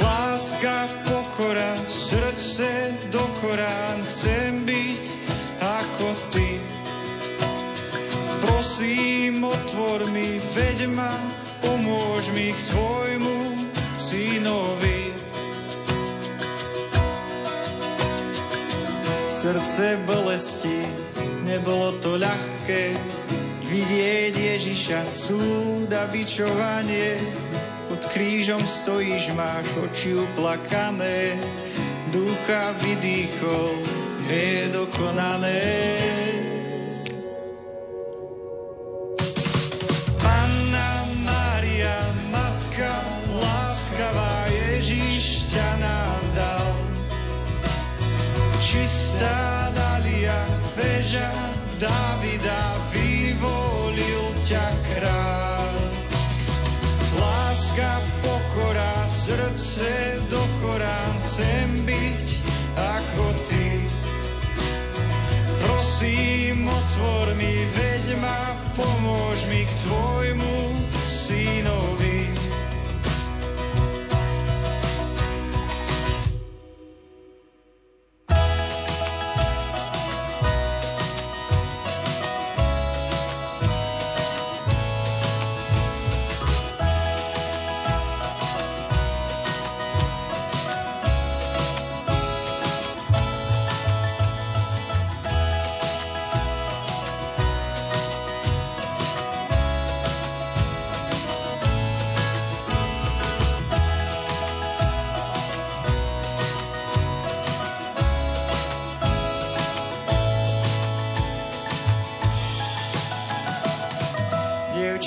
Láska, 0.00 0.88
pokora, 1.04 1.76
srdce 1.84 2.96
do 3.12 3.20
Korán, 3.44 4.00
chcem 4.08 4.64
byť 4.64 5.04
ako 5.60 6.08
ty. 6.32 6.56
Prosím, 8.40 9.44
otvor 9.44 10.08
mi, 10.08 10.40
veď 10.56 10.88
ma, 10.88 11.12
pomôž 11.60 12.32
mi 12.32 12.48
k 12.56 12.60
tvojmu 12.72 13.36
synovi. 14.00 15.12
Srdce 19.28 20.00
bolesti, 20.08 20.80
nebolo 21.44 21.92
to 22.00 22.16
ľahké, 22.16 23.15
Vidieť 23.66 24.34
Ježiša 24.38 25.10
súd 25.10 25.90
a 25.90 26.06
bičovanie, 26.06 27.18
pod 27.90 27.98
krížom 28.14 28.62
stojíš, 28.62 29.34
máš 29.34 29.66
oči 29.82 30.14
uplakané, 30.14 31.34
ducha 32.14 32.70
vydýchol, 32.78 33.74
je 34.30 34.70
dokonané. 34.70 36.35
Chcem 61.36 61.84
byť 61.84 62.28
ako 62.80 63.24
ty. 63.44 63.68
Prosím, 65.60 66.64
otvor 66.64 67.36
mi, 67.36 67.60
veď 67.76 68.16
ma, 68.16 68.56
pomôž 68.72 69.44
mi 69.52 69.68
k 69.68 69.72
tvojmu 69.84 70.56
synovi. 70.96 71.85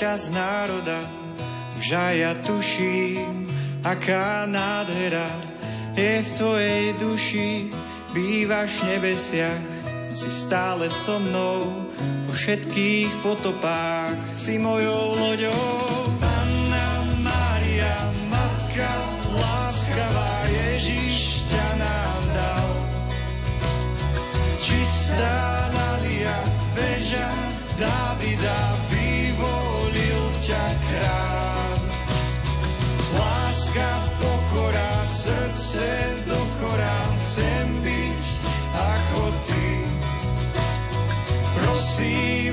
Dievča 0.10 0.26
z 0.26 0.34
národa, 0.34 0.99
už 1.78 1.88
aj 1.93 2.16
ja 2.18 2.34
tuším, 2.41 3.45
aká 3.86 4.49
nádhera 4.49 5.30
je 5.93 6.26
v 6.26 6.30
tvojej 6.34 6.86
duši. 6.97 7.49
Bývaš 8.10 8.82
v 8.82 8.86
nebesiach, 8.89 9.62
si 10.18 10.30
stále 10.34 10.89
so 10.89 11.22
mnou, 11.22 11.70
po 12.26 12.34
všetkých 12.34 13.22
potopách 13.22 14.18
si 14.34 14.57
mojou 14.57 15.14
loďou. 15.14 15.78
Panna 16.18 16.89
Mária, 17.22 17.93
Matka, 18.34 18.89
láskavá 19.30 20.49
Ježiš 20.49 21.45
ťa 21.53 21.68
nám 21.78 22.22
dal. 22.34 22.70
Čistá 24.57 25.70
Nadia, 25.70 26.38
veža 26.74 27.30
Davida, 27.78 28.89
ťa. 30.50 31.18
Láska, 33.14 33.89
pokora, 34.18 34.93
srdce 35.06 35.89
do 36.26 36.41
korán, 36.62 37.12
chcem 37.30 37.68
byť 37.86 38.24
ako 38.74 39.22
ty. 39.45 39.70
Prosím, 41.54 42.49